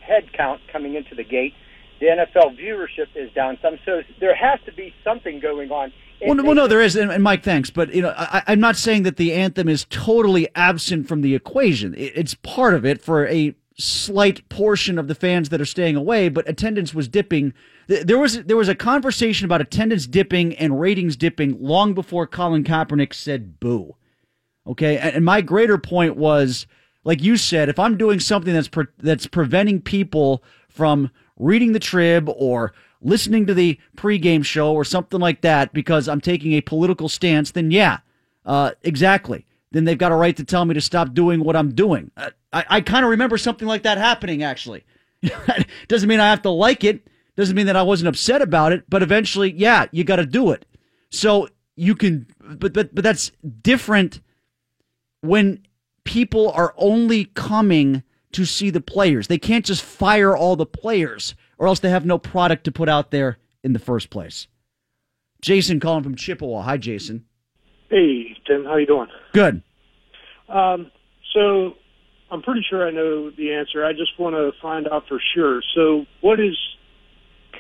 [0.06, 1.54] head count coming into the gate.
[2.00, 5.92] The NFL viewership is down some, so there has to be something going on.
[6.20, 8.76] Well, no, well, no, there is, and, Mike, thanks, but you know, I, I'm not
[8.76, 11.94] saying that the anthem is totally absent from the equation.
[11.94, 15.96] It, it's part of it for a slight portion of the fans that are staying
[15.96, 17.52] away, but attendance was dipping.
[17.86, 22.64] There was there was a conversation about attendance dipping and ratings dipping long before Colin
[22.64, 23.96] Kaepernick said "boo."
[24.66, 26.66] Okay, and, and my greater point was,
[27.04, 31.78] like you said, if I'm doing something that's pre- that's preventing people from reading the
[31.80, 36.60] trib or listening to the pregame show or something like that because I'm taking a
[36.62, 37.98] political stance, then yeah,
[38.46, 39.46] uh, exactly.
[39.70, 42.10] Then they've got a right to tell me to stop doing what I'm doing.
[42.16, 44.84] Uh, I, I kind of remember something like that happening, actually.
[45.88, 47.06] Doesn't mean I have to like it.
[47.36, 48.84] Doesn't mean that I wasn't upset about it.
[48.88, 50.64] But eventually, yeah, you got to do it.
[51.10, 54.20] So you can, but but but that's different
[55.20, 55.66] when
[56.04, 59.28] people are only coming to see the players.
[59.28, 62.88] They can't just fire all the players, or else they have no product to put
[62.88, 64.46] out there in the first place.
[65.40, 66.62] Jason calling from Chippewa.
[66.62, 67.24] Hi, Jason.
[67.90, 68.64] Hey, Tim.
[68.64, 69.08] How you doing?
[69.32, 69.62] Good.
[70.48, 70.90] Um,
[71.32, 71.74] so
[72.30, 73.84] I'm pretty sure I know the answer.
[73.84, 75.62] I just want to find out for sure.
[75.74, 76.56] So, what is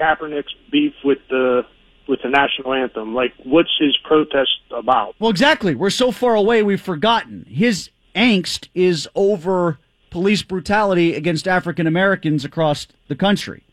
[0.00, 1.62] Kaepernick's beef with the
[2.08, 3.14] with the national anthem?
[3.14, 5.14] Like, what's his protest about?
[5.18, 5.74] Well, exactly.
[5.74, 7.46] We're so far away, we've forgotten.
[7.48, 9.78] His angst is over
[10.10, 13.64] police brutality against African Americans across the country.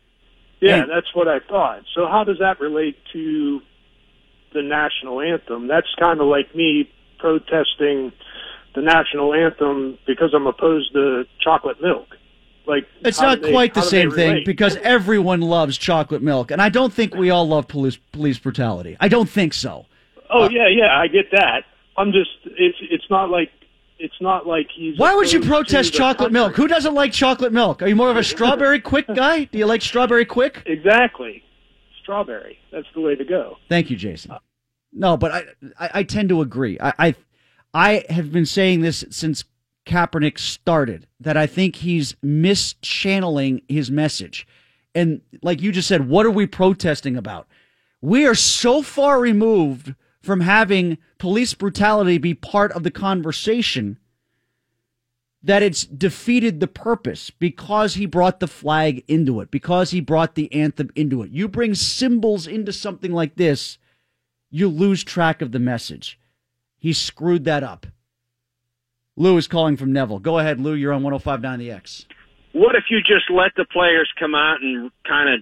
[0.60, 1.82] Yeah, And- that's what I thought.
[1.94, 3.62] So, how does that relate to
[4.52, 5.66] the national anthem?
[5.66, 8.12] That's kind of like me protesting
[8.74, 12.16] the national anthem because I'm opposed to chocolate milk.
[12.66, 16.22] Like, It's not they- quite the how do they same thing because everyone loves chocolate
[16.22, 18.96] milk, and I don't think we all love police police brutality.
[19.00, 19.86] I don't think so.
[20.30, 21.64] Oh uh, yeah, yeah, I get that.
[21.96, 23.50] I'm just it's it's not like
[24.02, 24.98] it's not like he's.
[24.98, 26.32] Why would you protest chocolate country.
[26.32, 26.56] milk?
[26.56, 27.82] Who doesn't like chocolate milk?
[27.82, 29.44] Are you more of a strawberry quick guy?
[29.44, 30.62] Do you like strawberry quick?
[30.66, 31.42] Exactly,
[32.02, 32.58] strawberry.
[32.72, 33.58] That's the way to go.
[33.68, 34.32] Thank you, Jason.
[34.92, 35.44] No, but I
[35.78, 36.78] I, I tend to agree.
[36.80, 37.14] I, I
[37.72, 39.44] I have been saying this since
[39.86, 44.46] Kaepernick started that I think he's mischanneling his message.
[44.94, 47.46] And like you just said, what are we protesting about?
[48.00, 53.98] We are so far removed from having police brutality be part of the conversation
[55.42, 60.36] that it's defeated the purpose because he brought the flag into it, because he brought
[60.36, 61.30] the anthem into it.
[61.32, 63.78] You bring symbols into something like this,
[64.50, 66.20] you lose track of the message.
[66.78, 67.86] He screwed that up.
[69.16, 70.20] Lou is calling from Neville.
[70.20, 70.74] Go ahead, Lou.
[70.74, 72.06] You're on 1059 The X.
[72.52, 75.40] what if you just let the players come out and kind of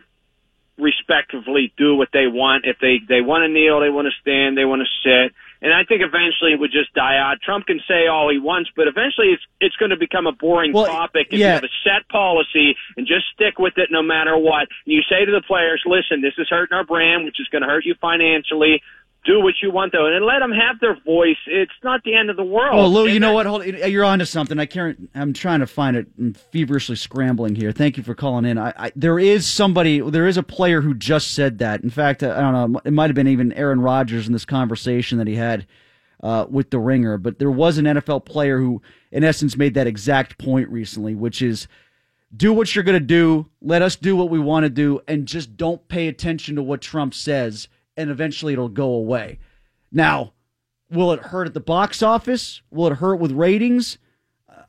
[0.81, 2.65] respectively do what they want?
[2.67, 5.73] If they they want to kneel, they want to stand, they want to sit, and
[5.73, 7.41] I think eventually it would just die out.
[7.43, 10.73] Trump can say all he wants, but eventually it's it's going to become a boring
[10.73, 11.47] Well, topic if yeah.
[11.47, 14.69] you have a set policy and just stick with it no matter what.
[14.87, 17.63] And you say to the players, "Listen, this is hurting our brand, which is going
[17.63, 18.83] to hurt you financially."
[19.27, 21.37] Do what you want though, and let them have their voice.
[21.47, 22.75] It's not the end of the world.
[22.75, 23.45] Well, Lou, you And know what?
[23.45, 24.59] Hold, you're onto something.
[24.59, 25.11] I can't.
[25.15, 26.07] I'm trying to find it.
[26.19, 27.71] I'm feverishly scrambling here.
[27.71, 28.57] Thank you for calling in.
[28.57, 30.01] I, I there is somebody.
[30.01, 31.83] There is a player who just said that.
[31.83, 32.81] In fact, I don't know.
[32.85, 35.67] It might have been even Aaron Rodgers in this conversation that he had
[36.23, 37.19] uh, with the Ringer.
[37.19, 38.81] But there was an NFL player who,
[39.13, 41.69] in essence, made that exact point recently, which is
[42.35, 43.49] do what you're going to do.
[43.61, 46.81] Let us do what we want to do, and just don't pay attention to what
[46.81, 47.69] Trump says,
[48.01, 49.39] and eventually it'll go away.
[49.93, 50.33] Now,
[50.91, 52.63] will it hurt at the box office?
[52.71, 53.99] Will it hurt with ratings?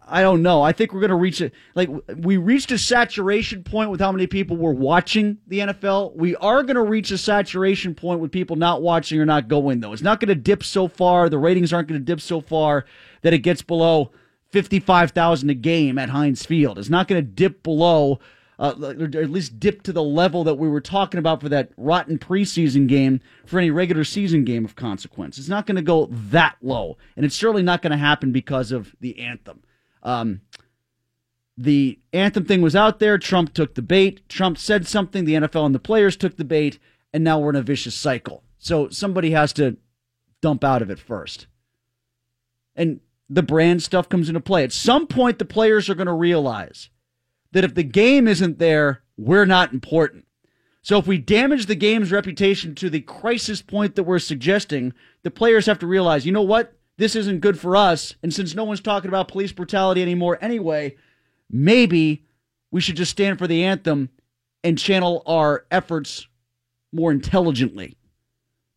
[0.06, 0.62] I don't know.
[0.62, 1.54] I think we're going to reach it.
[1.74, 6.16] Like we reached a saturation point with how many people were watching the NFL.
[6.16, 9.80] We are going to reach a saturation point with people not watching or not going
[9.80, 9.94] though.
[9.94, 11.30] It's not going to dip so far.
[11.30, 12.86] The ratings aren't going to dip so far
[13.22, 14.12] that it gets below
[14.50, 16.78] 55,000 a game at Heinz Field.
[16.78, 18.20] It's not going to dip below
[18.62, 21.72] uh, or at least dip to the level that we were talking about for that
[21.78, 25.40] rotten preseason game for any regular season game of consequence.
[25.40, 28.72] It's not going to go that low, and it's certainly not going to happen because
[28.72, 29.64] of the anthem.
[30.04, 30.42] Um,
[31.58, 33.18] the anthem thing was out there.
[33.18, 34.30] Trump took the bait.
[34.30, 35.26] Trump said something.
[35.26, 36.78] The NFL and the players took the bait,
[37.12, 38.44] and now we're in a vicious cycle.
[38.60, 39.78] So somebody has to
[40.40, 41.48] dump out of it first.
[42.76, 44.64] And the brand stuff comes into play.
[44.64, 46.92] At some point, the players are going to realize
[47.52, 50.26] that if the game isn't there, we're not important.
[50.82, 55.32] So if we damage the game's reputation to the crisis point that we're suggesting, the
[55.32, 56.74] players have to realize, you know what?
[56.98, 58.16] This isn't good for us.
[58.24, 60.96] And since no one's talking about police brutality anymore anyway,
[61.50, 62.26] maybe
[62.72, 64.10] we should just stand for the anthem
[64.64, 66.28] and channel our efforts
[66.92, 67.98] more intelligently.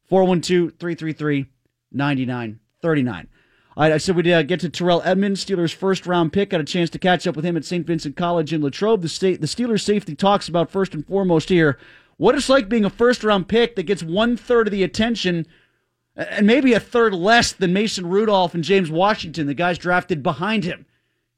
[0.09, 1.47] 412 333
[1.93, 3.29] 9939.
[3.77, 6.51] I said we'd uh, get to Terrell Edmunds, Steelers' first round pick.
[6.51, 7.87] Got a chance to catch up with him at St.
[7.87, 9.03] Vincent College in Latrobe.
[9.03, 11.79] The state, the Steelers' safety talks about first and foremost here
[12.17, 15.47] what it's like being a first round pick that gets one third of the attention
[16.17, 20.65] and maybe a third less than Mason Rudolph and James Washington, the guys drafted behind
[20.65, 20.87] him.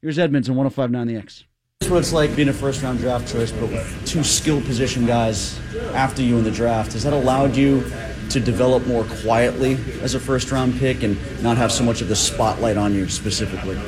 [0.01, 1.45] Here's Edmunds on 1059 The X.
[1.79, 5.05] That's what it's like being a first round draft choice, but with two skill position
[5.05, 5.59] guys
[5.93, 6.93] after you in the draft.
[6.93, 7.83] Has that allowed you
[8.31, 12.07] to develop more quietly as a first round pick and not have so much of
[12.07, 13.79] the spotlight on you specifically?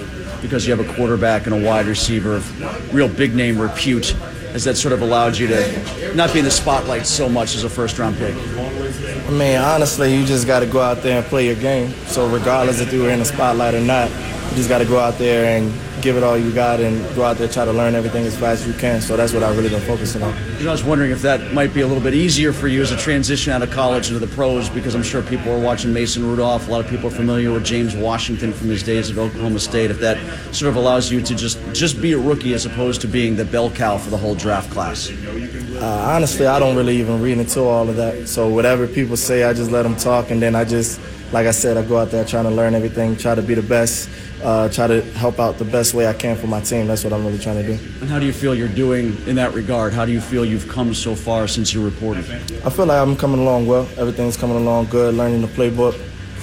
[0.41, 4.09] Because you have a quarterback and a wide receiver of real big name repute.
[4.51, 7.63] Has that sort of allowed you to not be in the spotlight so much as
[7.63, 8.35] a first round pick?
[8.35, 11.91] I mean, honestly, you just got to go out there and play your game.
[12.07, 14.09] So regardless if you were in the spotlight or not,
[14.49, 17.23] you just got to go out there and give it all you got and go
[17.23, 19.01] out there try to learn everything as fast as you can.
[19.01, 20.33] So that's what I've really been focusing on.
[20.33, 22.97] I was wondering if that might be a little bit easier for you as a
[22.97, 26.67] transition out of college into the pros, because I'm sure people are watching Mason Rudolph.
[26.67, 29.91] A lot of people are familiar with James Washington from his days at Oklahoma State.
[29.91, 30.17] If that
[30.55, 33.45] sort of allows you to just just be a rookie as opposed to being the
[33.45, 35.09] bell cow for the whole draft class.
[35.09, 38.27] Uh, honestly, I don't really even read into all of that.
[38.27, 40.99] So whatever people say, I just let them talk, and then I just,
[41.31, 43.61] like I said, I go out there trying to learn everything, try to be the
[43.61, 44.09] best,
[44.43, 46.87] uh, try to help out the best way I can for my team.
[46.87, 47.73] That's what I'm really trying to do.
[48.01, 49.93] And how do you feel you're doing in that regard?
[49.93, 52.25] How do you feel you've come so far since you reported?
[52.65, 53.87] I feel like I'm coming along well.
[53.97, 55.13] Everything's coming along good.
[55.13, 55.99] Learning the playbook,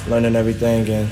[0.09, 1.09] learning everything, and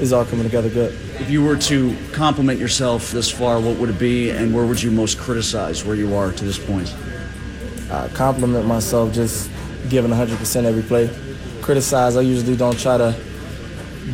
[0.00, 0.92] it's all coming together good.
[1.20, 4.82] If you were to compliment yourself this far, what would it be, and where would
[4.82, 6.92] you most criticize where you are to this point?
[7.92, 9.48] I compliment myself, just
[9.88, 11.08] giving 100% every play.
[11.64, 13.18] Criticize, I usually don't try to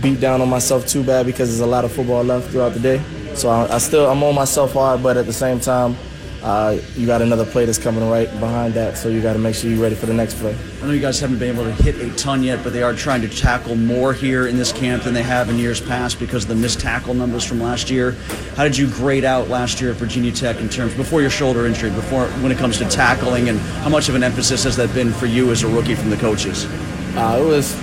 [0.01, 2.79] beat down on myself too bad because there's a lot of football left throughout the
[2.79, 3.03] day.
[3.35, 5.97] So I, I still, I'm on myself hard, but at the same time,
[6.45, 9.57] uh, you got another play that's coming right behind that, so you got to make
[9.57, 10.57] sure you're ready for the next play.
[10.81, 12.95] I know you guys haven't been able to hit a ton yet, but they are
[12.95, 16.45] trying to tackle more here in this camp than they have in years past because
[16.45, 18.13] of the missed tackle numbers from last year.
[18.55, 21.67] How did you grade out last year at Virginia Tech in terms before your shoulder
[21.67, 24.95] injury, before when it comes to tackling, and how much of an emphasis has that
[24.95, 26.69] been for you as a rookie from the coaches?
[27.17, 27.79] Uh, it was.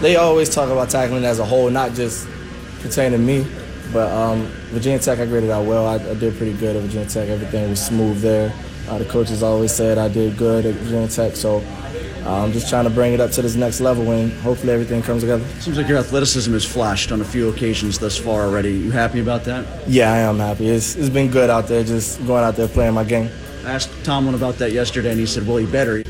[0.00, 2.26] They always talk about tackling as a whole, not just
[2.80, 3.46] pertaining to me.
[3.92, 5.86] But um, Virginia Tech, I graded out well.
[5.86, 7.28] I, I, did pretty good at Virginia Tech.
[7.28, 8.52] Everything was smooth there.
[8.88, 11.36] Uh, the coaches always said I did good at Virginia Tech.
[11.36, 11.62] So
[12.24, 15.02] uh, I'm just trying to bring it up to this next level and hopefully everything
[15.02, 15.44] comes together.
[15.60, 18.72] Seems like your athleticism has flashed on a few occasions thus far already.
[18.72, 19.66] You happy about that?
[19.88, 20.68] Yeah, I am happy.
[20.68, 23.28] It's, it's been good out there, just going out there playing my game.
[23.64, 26.02] I asked Tomlin about that yesterday, and he said, well, he better.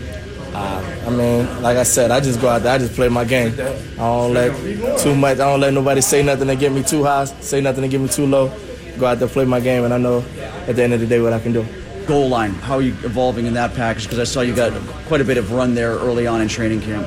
[0.54, 3.24] Uh, I mean, like I said, I just go out there, I just play my
[3.24, 3.52] game.
[3.52, 7.04] I don't let too much, I don't let nobody say nothing to get me too
[7.04, 8.52] high, say nothing to get me too low.
[8.98, 10.18] Go out there, play my game, and I know
[10.66, 11.64] at the end of the day what I can do.
[12.06, 14.04] Goal line, how are you evolving in that package?
[14.04, 14.72] Because I saw you got
[15.06, 17.06] quite a bit of run there early on in training camp,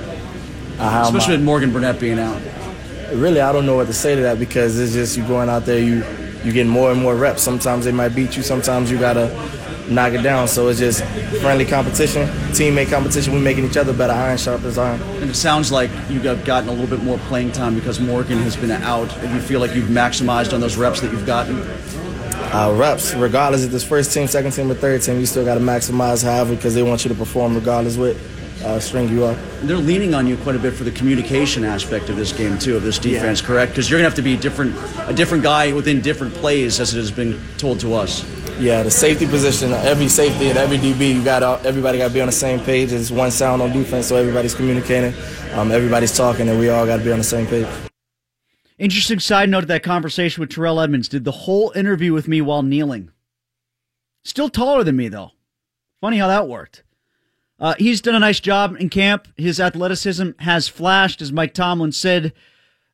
[0.80, 2.42] uh, especially with Morgan Burnett being out.
[3.14, 5.66] Really, I don't know what to say to that because it's just you going out
[5.66, 6.04] there, you
[6.44, 7.42] you getting more and more reps.
[7.44, 9.28] Sometimes they might beat you, sometimes you gotta
[9.90, 10.48] knock it down.
[10.48, 11.04] So it's just
[11.42, 13.34] friendly competition, teammate competition.
[13.34, 15.02] We're making each other better, iron sharp as iron.
[15.02, 18.40] And it sounds like you have gotten a little bit more playing time because Morgan
[18.40, 19.10] has been out.
[19.22, 21.62] Do you feel like you've maximized on those reps that you've gotten?
[22.54, 25.56] Uh, reps, regardless if it's first team, second team, or third team, you still got
[25.56, 28.16] to maximize however because they want you to perform regardless what
[28.64, 29.34] uh, string you are.
[29.64, 32.76] They're leaning on you quite a bit for the communication aspect of this game too,
[32.76, 33.48] of this defense, yeah.
[33.48, 33.72] correct?
[33.74, 36.98] Because you're gonna have to be different, a different guy within different plays, as it
[36.98, 38.24] has been told to us.
[38.58, 42.22] Yeah, the safety position, every safety and every DB, you got everybody got to be
[42.22, 42.94] on the same page.
[42.94, 45.14] It's one sound on defense, so everybody's communicating,
[45.54, 47.68] um, everybody's talking, and we all got to be on the same page.
[48.78, 51.10] Interesting side note of that conversation with Terrell Edmunds.
[51.10, 53.12] Did the whole interview with me while kneeling.
[54.24, 55.32] Still taller than me, though.
[56.00, 56.84] Funny how that worked.
[57.60, 59.28] Uh, he's done a nice job in camp.
[59.36, 62.32] His athleticism has flashed, as Mike Tomlin said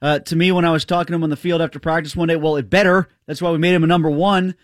[0.02, 2.30] uh, to me when I was talking to him on the field after practice one
[2.30, 2.36] day.
[2.36, 3.10] Well, it better.
[3.28, 4.56] That's why we made him a number one.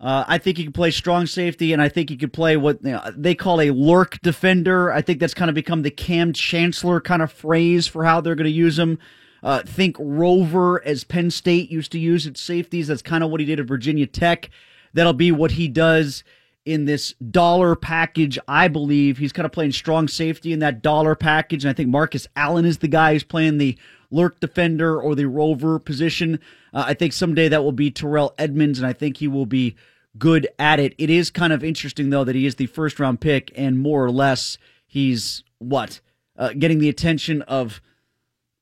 [0.00, 2.78] Uh, I think he can play strong safety, and I think he could play what
[2.84, 4.92] you know, they call a lurk defender.
[4.92, 8.36] I think that's kind of become the Kam Chancellor kind of phrase for how they're
[8.36, 8.98] going to use him.
[9.42, 12.88] Uh, think rover as Penn State used to use its safeties.
[12.88, 14.50] That's kind of what he did at Virginia Tech.
[14.94, 16.22] That'll be what he does
[16.64, 18.38] in this dollar package.
[18.46, 21.88] I believe he's kind of playing strong safety in that dollar package, and I think
[21.88, 23.76] Marcus Allen is the guy who's playing the
[24.10, 26.40] lurk defender or the rover position.
[26.72, 29.76] Uh, I think someday that will be Terrell Edmunds, and I think he will be
[30.18, 30.94] good at it.
[30.98, 34.04] It is kind of interesting, though, that he is the first round pick, and more
[34.04, 36.00] or less, he's what?
[36.36, 37.80] Uh, getting the attention of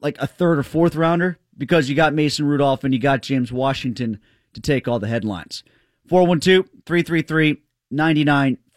[0.00, 3.52] like a third or fourth rounder because you got Mason Rudolph and you got James
[3.52, 4.20] Washington
[4.54, 5.62] to take all the headlines.
[6.08, 7.62] 412 333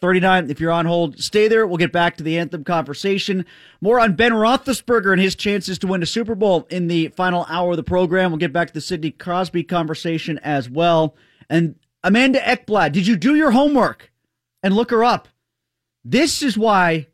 [0.02, 0.52] 9939.
[0.52, 1.68] If you're on hold, stay there.
[1.68, 3.46] We'll get back to the anthem conversation.
[3.82, 7.46] More on Ben Roethlisberger and his chances to win a Super Bowl in the final
[7.50, 8.32] hour of the program.
[8.32, 11.16] We'll get back to the Sidney Crosby conversation as well.
[11.50, 14.12] And Amanda Ekblad, did you do your homework
[14.64, 15.28] and look her up?
[16.06, 17.08] This is why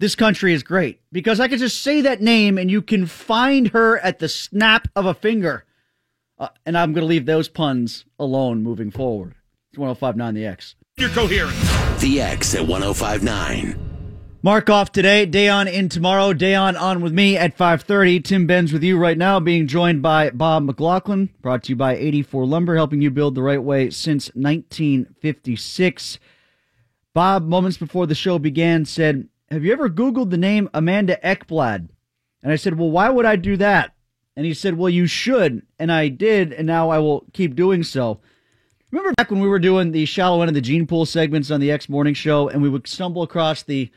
[0.00, 3.68] this country is great because I can just say that name and you can find
[3.68, 5.64] her at the snap of a finger.
[6.38, 9.34] Uh, and I'm going to leave those puns alone moving forward.
[9.70, 10.74] It's 1059 The X.
[10.96, 11.56] You're coherent.
[12.00, 13.78] The X at 1059.
[14.42, 18.20] Mark off today, day on in tomorrow, day on on with me at 5:30.
[18.20, 21.96] Tim Benz with you right now, being joined by Bob McLaughlin, brought to you by
[21.96, 26.20] 84 Lumber, helping you build the right way since 1956.
[27.12, 31.88] Bob, moments before the show began, said, "Have you ever Googled the name Amanda Ekblad?"
[32.40, 33.94] And I said, "Well, why would I do that?"
[34.36, 35.62] And he said, Well, you should.
[35.78, 38.20] And I did, and now I will keep doing so.
[38.94, 41.58] Remember back when we were doing the shallow end of the gene pool segments on
[41.58, 43.90] the X Morning Show, and we would stumble across the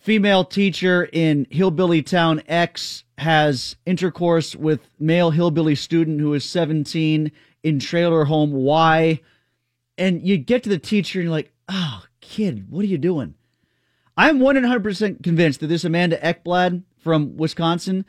[0.00, 7.30] female teacher in Hillbilly Town X has intercourse with male hillbilly student who is 17
[7.62, 9.20] in trailer home Y.
[9.96, 13.36] And you get to the teacher and you're like, oh, kid, what are you doing?
[14.16, 18.04] I'm 100% convinced that this Amanda Ekblad from Wisconsin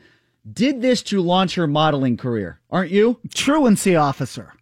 [0.52, 2.58] did this to launch her modeling career.
[2.70, 3.20] Aren't you?
[3.32, 4.54] Truancy officer.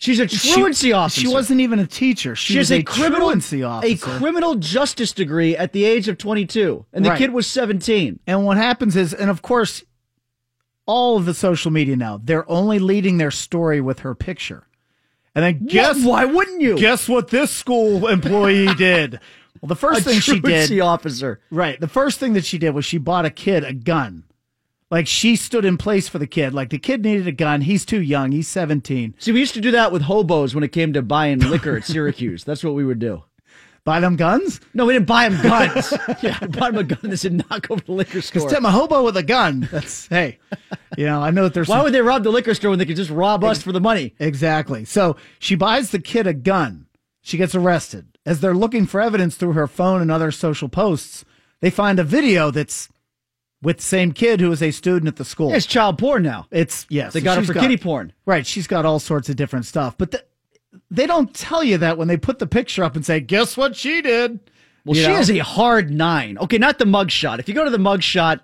[0.00, 1.20] She's a truancy she, officer.
[1.20, 2.34] She wasn't even a teacher.
[2.34, 3.92] She, She was a, a criminal truancy officer.
[3.94, 7.18] a criminal justice degree at the age of 22, and the Right.
[7.18, 8.18] kid was 17.
[8.26, 9.84] And what happens is, and of course,
[10.86, 14.66] all of the social media now, they're only leading their story with her picture.
[15.34, 16.76] And then guess why wouldn't you?
[16.78, 19.20] Guess what this school employee did?
[19.60, 21.40] Well, the first A thing she did, officer.
[21.50, 21.78] right?
[21.78, 24.24] The first thing that she did was she bought a kid a gun.
[24.90, 26.52] Like she stood in place for the kid.
[26.52, 27.60] Like the kid needed a gun.
[27.60, 28.32] He's too young.
[28.32, 29.14] He's seventeen.
[29.18, 31.84] See, we used to do that with hobos when it came to buying liquor at
[31.84, 32.42] Syracuse.
[32.44, 33.22] That's what we would do.
[33.84, 34.60] Buy them guns?
[34.74, 35.94] No, we didn't buy them guns.
[36.22, 38.42] yeah, we bought them a gun and said, knock over the liquor store.
[38.42, 39.68] Because I'm a hobo with a gun.
[39.72, 40.38] That's hey,
[40.98, 41.68] you know I know that there's.
[41.68, 43.72] Why some- would they rob the liquor store when they could just rob us for
[43.72, 44.14] the money?
[44.18, 44.84] Exactly.
[44.84, 46.86] So she buys the kid a gun.
[47.22, 48.06] She gets arrested.
[48.26, 51.24] As they're looking for evidence through her phone and other social posts,
[51.60, 52.88] they find a video that's
[53.62, 55.52] with the same kid who is a student at the school.
[55.52, 56.46] It's child porn now.
[56.50, 57.12] It's yes.
[57.12, 58.12] They got her she's for kiddie porn.
[58.26, 58.46] Right.
[58.46, 60.24] She's got all sorts of different stuff, but the,
[60.90, 63.76] they don't tell you that when they put the picture up and say, "Guess what
[63.76, 64.40] she did."
[64.84, 65.18] Well, You she know?
[65.18, 66.38] is a hard nine.
[66.38, 67.38] Okay, not the mug shot.
[67.38, 68.40] If you go to the mug shot,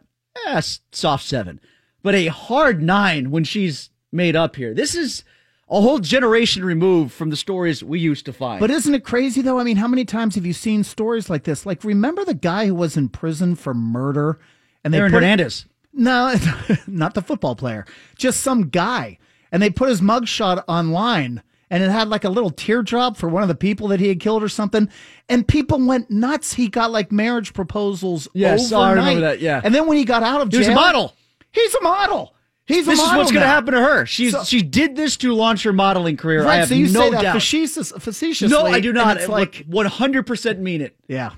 [0.46, 0.60] eh,
[0.92, 1.60] soft seven.
[2.02, 4.74] But a hard nine when she's made up here.
[4.74, 5.24] This is
[5.68, 8.60] a whole generation removed from the stories we used to find.
[8.60, 9.58] But isn't it crazy though?
[9.58, 11.64] I mean, how many times have you seen stories like this?
[11.66, 14.38] Like, remember the guy who was in prison for murder,
[14.86, 15.66] and they Aaron put Hernandez.
[15.92, 16.34] No,
[16.86, 17.84] not the football player,
[18.16, 19.18] just some guy,
[19.50, 23.42] and they put his mugshot online, and it had like a little teardrop for one
[23.42, 24.88] of the people that he had killed or something,
[25.28, 26.52] and people went nuts.
[26.54, 28.28] He got like marriage proposals.
[28.34, 28.84] Yes, overnight.
[28.84, 29.60] I remember that, yeah.
[29.64, 31.14] and then when he got out of He jail, was a model.
[31.52, 32.34] He's a model.
[32.66, 34.04] He's a this is model what's going to happen to her.
[34.06, 36.42] She's So- she did this to launch her modeling career.
[36.42, 37.34] I Right, have so you no say that doubt.
[37.36, 38.48] facetious, facetiously.
[38.48, 39.16] no, I do not.
[39.18, 40.96] It's like like one hundred percent mean it.
[41.08, 41.30] Yeah.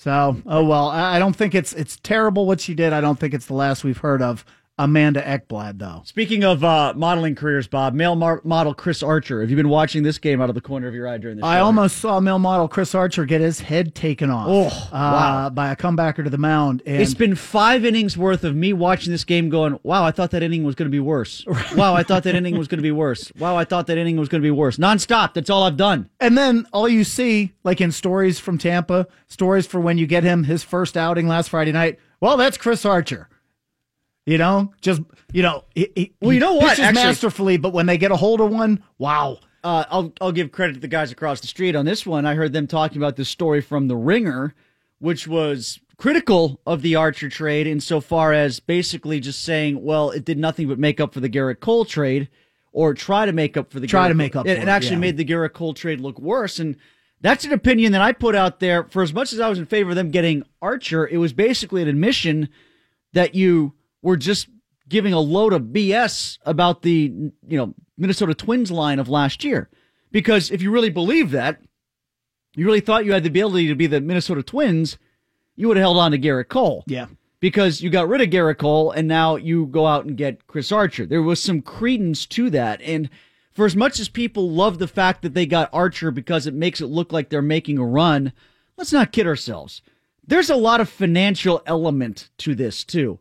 [0.00, 2.94] So, oh well, I don't think it's it's terrible what she did.
[2.94, 4.46] I don't think it's the last we've heard of
[4.84, 6.02] Amanda Ekblad, though.
[6.06, 9.40] Speaking of uh, modeling careers, Bob, male mar- model Chris Archer.
[9.42, 11.42] Have you been watching this game out of the corner of your eye during the
[11.42, 11.46] show?
[11.46, 15.50] I almost saw male model Chris Archer get his head taken off Oh, uh, wow.
[15.50, 16.82] by a comebacker to the mound.
[16.86, 20.30] And it's been five innings worth of me watching this game going, wow, I thought
[20.30, 21.44] that inning was going to be worse.
[21.76, 23.30] Wow, I thought that inning was going to be worse.
[23.38, 24.78] Wow, I thought that inning was going to be worse.
[24.78, 25.34] Nonstop.
[25.34, 26.08] That's all I've done.
[26.20, 30.24] And then all you see, like in stories from Tampa, stories for when you get
[30.24, 31.98] him his first outing last Friday night.
[32.20, 33.28] Well, that's Chris Archer.
[34.26, 35.00] You know, just
[35.32, 36.78] you know, he, he, Well, you know what?
[36.78, 39.38] Actually- masterfully, but when they get a hold of one, wow.
[39.62, 42.24] Uh, I'll I'll give credit to the guys across the street on this one.
[42.24, 44.54] I heard them talking about this story from The Ringer,
[45.00, 50.38] which was critical of the Archer trade insofar as basically just saying, well, it did
[50.38, 52.30] nothing but make up for the Gerrit Cole trade,
[52.72, 54.62] or try to make up for the Try Gerrit to make up It, for it
[54.62, 54.98] it, actually yeah.
[55.00, 56.76] made the Gerrit Cole trade look worse, and
[57.20, 58.84] that's an opinion that I put out there.
[58.84, 61.82] For as much as I was in favor of them getting Archer, it was basically
[61.82, 62.48] an admission
[63.12, 64.48] that you were just
[64.88, 67.12] giving a load of BS about the
[67.46, 69.68] you know Minnesota Twins line of last year.
[70.10, 71.60] Because if you really believe that,
[72.56, 74.98] you really thought you had the ability to be the Minnesota Twins,
[75.54, 76.84] you would have held on to Gerrit Cole.
[76.86, 77.06] Yeah.
[77.38, 80.72] Because you got rid of Gerrit Cole and now you go out and get Chris
[80.72, 81.06] Archer.
[81.06, 82.82] There was some credence to that.
[82.82, 83.08] And
[83.52, 86.80] for as much as people love the fact that they got Archer because it makes
[86.80, 88.32] it look like they're making a run,
[88.76, 89.80] let's not kid ourselves.
[90.26, 93.20] There's a lot of financial element to this too.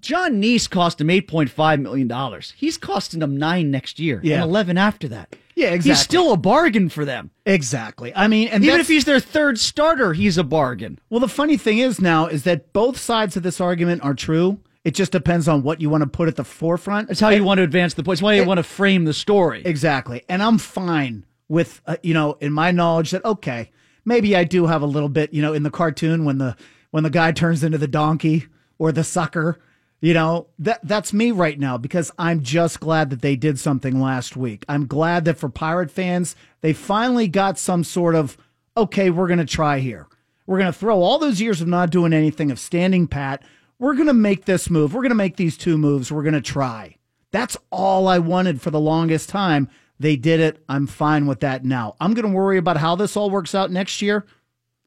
[0.00, 2.52] John Neese cost him eight point five million dollars.
[2.56, 4.36] He's costing them nine next year Yeah.
[4.36, 5.34] and eleven after that.
[5.54, 5.90] Yeah, exactly.
[5.92, 7.30] He's still a bargain for them.
[7.46, 8.12] Exactly.
[8.14, 10.98] I mean, and Even if he's their third starter, he's a bargain.
[11.08, 14.60] Well, the funny thing is now is that both sides of this argument are true.
[14.84, 17.08] It just depends on what you want to put at the forefront.
[17.08, 18.20] That's how you want to advance the points.
[18.20, 19.62] Why you want to frame the story.
[19.64, 20.22] Exactly.
[20.28, 23.70] And I'm fine with, uh, you know, in my knowledge that, okay,
[24.04, 26.54] maybe I do have a little bit, you know, in the cartoon when the,
[26.90, 28.46] when the guy turns into the donkey
[28.78, 29.58] or the sucker,
[30.00, 34.00] you know, that that's me right now because I'm just glad that they did something
[34.00, 34.64] last week.
[34.68, 38.36] I'm glad that for Pirate fans, they finally got some sort of,
[38.76, 40.06] okay, we're going to try here.
[40.46, 43.42] We're going to throw all those years of not doing anything, of standing pat.
[43.78, 44.94] We're going to make this move.
[44.94, 46.12] We're going to make these two moves.
[46.12, 46.96] We're going to try.
[47.32, 49.68] That's all I wanted for the longest time.
[49.98, 50.62] They did it.
[50.68, 51.96] I'm fine with that now.
[52.00, 54.24] I'm going to worry about how this all works out next year.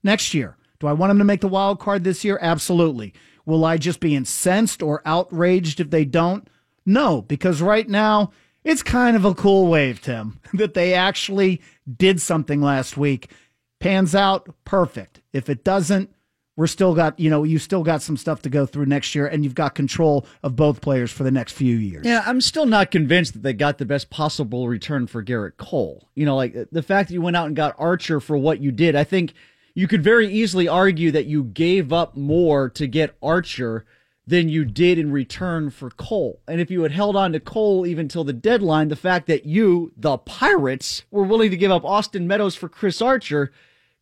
[0.03, 0.55] Next year.
[0.79, 2.39] Do I want them to make the wild card this year?
[2.41, 3.13] Absolutely.
[3.49, 6.47] Will I just be incensed or outraged if they don't?
[6.85, 8.31] No, because right now
[8.63, 11.59] it's kind of a cool wave, Tim, that they actually
[11.97, 13.31] did something last week.
[13.79, 15.21] Pans out, perfect.
[15.33, 16.11] If it doesn't,
[16.57, 19.25] we're still got, you know, you still got some stuff to go through next year
[19.25, 22.05] and you've got control of both players for the next few years.
[22.05, 26.07] Yeah, I'm still not convinced that they got the best possible return for Gerrit Cole.
[26.13, 28.71] You know, like the fact that you went out and got Archer for what you
[28.71, 29.33] did, I think
[29.79, 33.85] you could very easily argue that you gave up more to get Archer
[34.27, 36.41] than you did in return for Cole.
[36.49, 39.45] And if you had held on to Cole even till the deadline, the fact that
[39.45, 43.53] you, the Pirates, were willing to give up Austin Meadows for Chris Archer,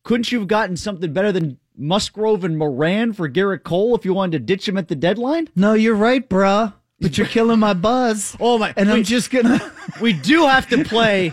[0.02, 4.12] couldn't you have gotten something better than Musgrove and Moran for Gerrit Cole if you
[4.12, 5.48] wanted to ditch him at the deadline?
[5.54, 6.74] No, you're right, bruh.
[7.00, 8.36] But you're killing my buzz.
[8.40, 8.74] Oh my!
[8.76, 9.60] And I'm just gonna.
[10.00, 11.32] we do have to play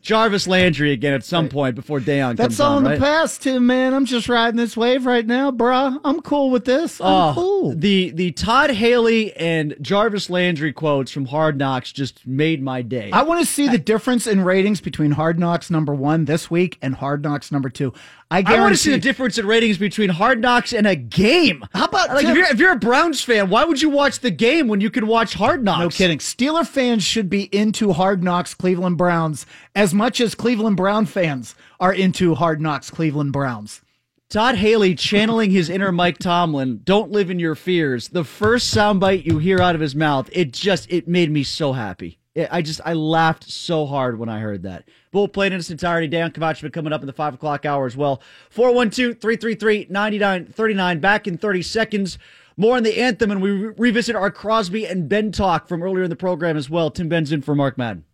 [0.00, 2.36] Jarvis Landry again at some point before Dejan.
[2.36, 2.94] That's all in right?
[2.98, 3.66] the past, Tim.
[3.66, 5.98] Man, I'm just riding this wave right now, bruh.
[6.04, 7.00] I'm cool with this.
[7.00, 7.74] I'm Oh, cool.
[7.74, 13.10] the the Todd Haley and Jarvis Landry quotes from Hard Knocks just made my day.
[13.12, 16.78] I want to see the difference in ratings between Hard Knocks number one this week
[16.82, 17.92] and Hard Knocks number two.
[18.30, 21.64] I I want to see the difference in ratings between Hard Knocks and a game.
[21.72, 24.30] How about like if you're if you're a Browns fan, why would you watch the
[24.30, 25.80] game when you could watch Hard Knocks?
[25.80, 26.18] No kidding.
[26.18, 31.54] Steeler fans should be into Hard Knocks Cleveland Browns as much as Cleveland Brown fans
[31.78, 33.82] are into Hard Knocks Cleveland Browns.
[34.30, 38.08] Todd Haley channeling his inner Mike Tomlin, don't live in your fears.
[38.08, 41.72] The first soundbite you hear out of his mouth, it just it made me so
[41.72, 42.18] happy.
[42.36, 44.88] I just I laughed so hard when I heard that.
[45.12, 46.08] But we'll play it in its entirety.
[46.08, 48.20] Dejan Kovacevic coming up in the five o'clock hour as well.
[48.54, 51.00] 412-333-9939.
[51.00, 52.18] Back in 30 seconds.
[52.56, 56.04] More on the anthem, and we re- revisit our Crosby and Ben talk from earlier
[56.04, 56.90] in the program as well.
[56.90, 58.04] Tim Benz in for Mark Madden.